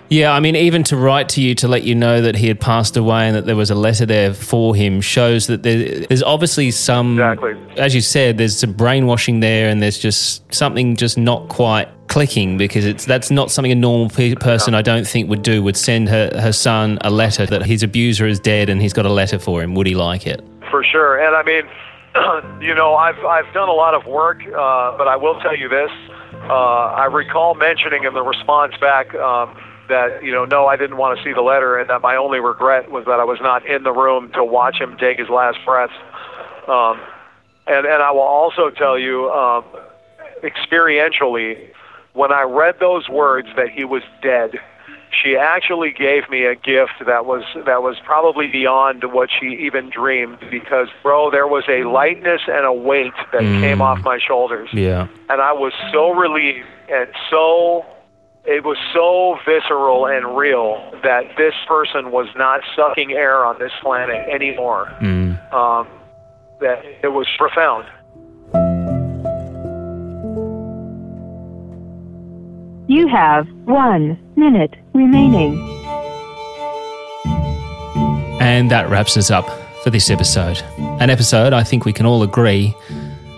Yeah, 0.09 0.33
I 0.33 0.41
mean, 0.41 0.55
even 0.55 0.85
to 0.85 0.97
write 0.97 1.29
to 1.31 1.43
you 1.43 1.55
to 1.57 1.69
let 1.69 1.83
you 1.83 1.95
know 1.95 2.21
that 2.21 2.37
he 2.37 2.47
had 2.47 2.61
passed 2.61 2.97
away 2.97 3.27
and 3.27 3.35
that 3.35 3.47
there 3.47 3.57
was 3.57 3.71
a 3.71 3.75
letter 3.75 4.07
there 4.07 4.33
for 4.33 4.75
him 4.75 5.01
shows 5.01 5.49
that 5.49 5.63
there, 5.65 6.07
there's 6.07 6.23
obviously 6.23 6.71
some, 6.71 7.15
exactly. 7.15 7.57
as 7.77 7.95
you 7.95 8.01
said, 8.01 8.39
there's 8.39 8.57
some 8.57 8.73
brainwashing 8.73 9.41
there, 9.41 9.69
and 9.69 9.83
there's 9.83 9.99
just 9.99 10.43
something 10.55 10.95
just 10.97 11.19
not 11.19 11.49
quite 11.49 11.89
clicking 12.09 12.57
because 12.57 12.85
it's 12.85 13.05
that's 13.05 13.33
not 13.33 13.51
something 13.51 13.73
a 13.73 13.75
normal 13.75 14.09
pe- 14.09 14.37
person 14.37 14.75
I 14.75 14.83
don't 14.83 15.07
think 15.07 15.29
would 15.29 15.43
do. 15.43 15.63
Would 15.63 15.77
send 15.77 16.09
her 16.09 16.31
her 16.41 16.53
son 16.53 16.99
a 17.01 17.11
letter 17.11 17.45
that 17.47 17.65
his 17.67 17.83
abuser 17.83 18.27
is 18.27 18.39
dead 18.39 18.69
and 18.69 18.81
he's 18.81 18.93
got 18.93 19.07
a 19.07 19.13
letter 19.13 19.41
for 19.41 19.61
him. 19.61 19.75
Would 19.75 19.89
he 19.89 19.97
like 19.97 20.27
it? 20.27 20.41
For 20.71 20.85
sure, 20.85 21.19
and 21.19 21.35
I 21.35 21.43
mean, 21.43 21.65
you 22.63 22.75
know, 22.75 22.95
I've 22.95 23.19
I've 23.25 23.53
done 23.53 23.69
a 23.69 23.75
lot 23.75 23.95
of 23.95 24.07
work, 24.07 24.41
uh, 24.47 24.97
but 24.97 25.09
I 25.09 25.17
will 25.17 25.41
tell 25.41 25.57
you 25.57 25.69
this. 25.69 25.91
Uh, 26.49 26.95
I 26.95 27.07
recall 27.07 27.55
mentioning 27.55 28.05
in 28.05 28.15
the 28.15 28.23
response 28.23 28.75
back. 28.81 29.13
Um, 29.17 29.57
that 29.89 30.23
you 30.25 30.33
know 30.33 30.45
no 30.45 30.67
I 30.67 30.77
didn't 30.77 30.97
want 30.97 31.19
to 31.19 31.25
see 31.25 31.33
the 31.33 31.43
letter 31.43 31.79
and 31.79 31.89
that 31.91 32.03
my 32.03 32.17
only 32.17 32.41
regret 32.41 32.91
was 32.91 33.05
that 33.07 33.21
I 33.21 33.25
was 33.25 33.39
not 33.41 33.65
in 33.67 33.83
the 33.83 33.93
room 33.93 34.31
to 34.35 34.45
watch 34.45 34.79
him 34.81 34.97
take 34.99 35.19
his 35.19 35.29
last 35.29 35.59
breaths 35.65 35.93
um, 36.69 37.01
and 37.67 37.87
and 37.87 38.03
I 38.03 38.11
will 38.11 38.21
also 38.21 38.71
tell 38.71 38.99
you 38.99 39.31
um, 39.31 39.65
experientially 40.43 41.69
when 42.15 42.33
I 42.33 42.43
read 42.43 42.77
those 42.81 43.09
words 43.09 43.49
that 43.57 43.69
he 43.71 43.85
was 43.85 44.03
dead 44.23 44.59
she 45.23 45.37
actually 45.37 45.93
gave 45.93 46.29
me 46.29 46.45
a 46.45 46.55
gift 46.57 46.93
that 47.07 47.25
was 47.27 47.43
that 47.65 47.83
was 47.83 47.97
probably 48.05 48.49
beyond 48.49 49.05
what 49.13 49.31
she 49.31 49.47
even 49.47 49.89
dreamed 49.89 50.39
because 50.51 50.89
bro 51.03 51.31
there 51.31 51.47
was 51.47 51.65
a 51.69 51.85
lightness 51.85 52.43
and 52.49 52.67
a 52.67 52.73
weight 52.73 53.13
that 53.33 53.43
Mm. 53.43 53.61
came 53.61 53.81
off 53.83 54.01
my 54.05 54.19
shoulders 54.19 54.69
Yeah. 54.73 55.07
and 55.31 55.41
I 55.41 55.53
was 55.53 55.73
so 55.93 56.11
relieved 56.13 56.67
and 56.89 57.09
so 57.31 57.85
it 58.47 58.65
was 58.65 58.77
so 58.95 59.39
visceral 59.45 60.07
and 60.07 60.37
real 60.37 60.91
that 61.03 61.37
this 61.37 61.55
person 61.67 62.13
was 62.13 62.29
not 62.37 62.61
sucking 62.77 63.13
air 63.13 63.45
on 63.45 63.59
this 63.59 63.73
planet 63.83 64.29
anymore. 64.29 64.87
Mm. 65.01 65.53
Um, 65.53 65.89
that 66.61 66.85
it 67.03 67.09
was 67.09 67.27
profound. 67.37 67.87
You 72.89 73.09
have 73.09 73.49
one 73.65 74.17
minute 74.37 74.75
remaining. 74.95 75.59
And 78.41 78.71
that 78.71 78.89
wraps 78.89 79.17
us 79.17 79.31
up 79.31 79.49
for 79.83 79.91
this 79.91 80.09
episode. 80.09 80.63
An 81.01 81.11
episode 81.11 81.53
I 81.53 81.65
think 81.65 81.85
we 81.85 81.93
can 81.93 82.07
all 82.07 82.23
agree 82.23 82.75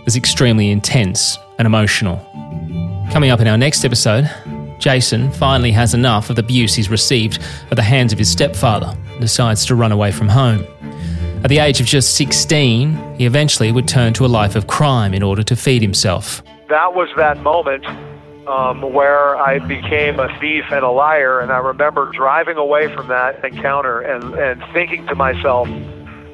is 0.07 0.17
extremely 0.17 0.71
intense 0.71 1.39
and 1.59 1.65
emotional. 1.65 2.17
Coming 3.11 3.31
up 3.31 3.41
in 3.41 3.47
our 3.47 3.57
next 3.57 3.87
episode, 3.87 4.31
Jason 4.79 5.31
finally 5.33 5.73
has 5.73 5.95
enough 5.95 6.31
of 6.31 6.37
the 6.37 6.43
abuse 6.43 6.75
he's 6.75 6.91
received 6.91 7.41
at 7.71 7.77
the 7.77 7.83
hands 7.83 8.13
of 8.13 8.19
his 8.19 8.31
stepfather 8.31 8.97
and 9.11 9.21
decides 9.21 9.67
to 9.67 9.75
run 9.75 9.93
away 9.93 10.13
from 10.13 10.29
home. 10.29 10.65
At 11.45 11.51
the 11.51 11.59
age 11.59 11.81
of 11.81 11.87
just 11.87 12.17
16, 12.17 13.17
he 13.17 13.25
eventually 13.25 13.71
would 13.71 13.87
turn 13.87 14.13
to 14.15 14.27
a 14.27 14.29
life 14.29 14.57
of 14.57 14.67
crime 14.67 15.15
in 15.15 15.23
order 15.23 15.43
to 15.45 15.55
feed 15.55 15.83
himself. 15.83 16.43
That 16.69 16.95
was 16.95 17.09
that 17.17 17.39
moment 17.43 17.87
um, 18.49 18.93
where 18.93 19.37
I 19.37 19.59
became 19.61 20.19
a 20.19 20.37
thief 20.41 20.65
and 20.71 20.85
a 20.85 20.91
liar, 20.91 21.41
and 21.41 21.53
I 21.53 21.59
remember 21.59 22.11
driving 22.13 22.57
away 22.57 22.93
from 22.95 23.09
that 23.09 23.45
encounter 23.45 24.01
and, 24.01 24.35
and 24.35 24.63
thinking 24.73 25.07
to 25.07 25.15
myself, 25.15 25.69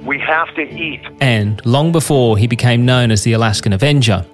we 0.04 0.18
have 0.20 0.54
to 0.54 0.62
eat. 0.62 1.00
And 1.20 1.64
long 1.66 1.92
before 1.92 2.38
he 2.38 2.46
became 2.46 2.84
known 2.84 3.10
as 3.10 3.24
the 3.24 3.32
Alaskan 3.32 3.72
Avenger, 3.72 4.24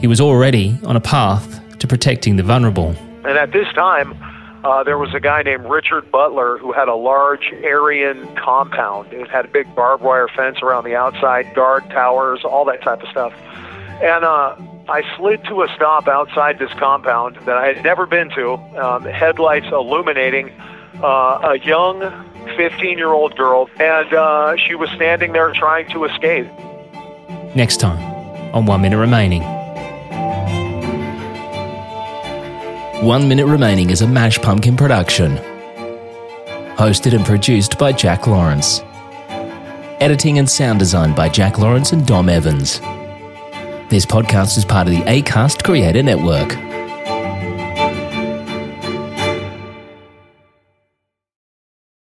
he 0.00 0.06
was 0.06 0.20
already 0.20 0.78
on 0.84 0.96
a 0.96 1.00
path 1.00 1.60
to 1.78 1.86
protecting 1.86 2.36
the 2.36 2.42
vulnerable. 2.42 2.96
And 3.26 3.36
at 3.36 3.52
this 3.52 3.66
time, 3.74 4.14
uh, 4.64 4.82
there 4.84 4.98
was 4.98 5.14
a 5.14 5.20
guy 5.20 5.42
named 5.42 5.64
Richard 5.66 6.10
Butler 6.10 6.58
who 6.58 6.72
had 6.72 6.88
a 6.88 6.94
large 6.94 7.52
Aryan 7.64 8.26
compound. 8.36 9.12
It 9.12 9.28
had 9.28 9.44
a 9.44 9.48
big 9.48 9.72
barbed 9.74 10.02
wire 10.02 10.28
fence 10.28 10.62
around 10.62 10.84
the 10.84 10.94
outside, 10.94 11.54
guard 11.54 11.88
towers, 11.90 12.44
all 12.44 12.64
that 12.66 12.82
type 12.82 13.02
of 13.02 13.08
stuff. 13.08 13.32
And 14.02 14.24
uh, 14.24 14.56
I 14.88 15.02
slid 15.16 15.42
to 15.44 15.62
a 15.62 15.68
stop 15.74 16.06
outside 16.06 16.58
this 16.58 16.72
compound 16.74 17.36
that 17.46 17.56
I 17.56 17.66
had 17.66 17.82
never 17.82 18.06
been 18.06 18.30
to, 18.30 18.54
um, 18.76 19.02
headlights 19.04 19.66
illuminating 19.72 20.50
uh, 21.02 21.40
a 21.42 21.58
young 21.58 22.00
15 22.56 22.96
year 22.96 23.10
old 23.10 23.36
girl, 23.36 23.68
and 23.80 24.12
uh, 24.14 24.56
she 24.56 24.74
was 24.74 24.88
standing 24.90 25.32
there 25.32 25.52
trying 25.52 25.88
to 25.90 26.04
escape. 26.04 26.46
Next 27.54 27.78
time 27.78 27.98
on 28.54 28.66
One 28.66 28.82
Minute 28.82 28.98
Remaining. 28.98 29.42
One 33.02 33.28
Minute 33.28 33.46
Remaining 33.46 33.90
is 33.90 34.00
a 34.00 34.08
Mash 34.08 34.38
Pumpkin 34.38 34.74
production. 34.74 35.36
Hosted 36.76 37.14
and 37.14 37.26
produced 37.26 37.78
by 37.78 37.92
Jack 37.92 38.26
Lawrence. 38.26 38.80
Editing 40.00 40.38
and 40.38 40.48
sound 40.48 40.78
design 40.78 41.14
by 41.14 41.28
Jack 41.28 41.58
Lawrence 41.58 41.92
and 41.92 42.06
Dom 42.06 42.30
Evans. 42.30 42.80
This 43.90 44.06
podcast 44.06 44.56
is 44.56 44.64
part 44.64 44.88
of 44.88 44.94
the 44.94 45.02
ACAST 45.02 45.62
Creator 45.62 46.02
Network. 46.04 46.75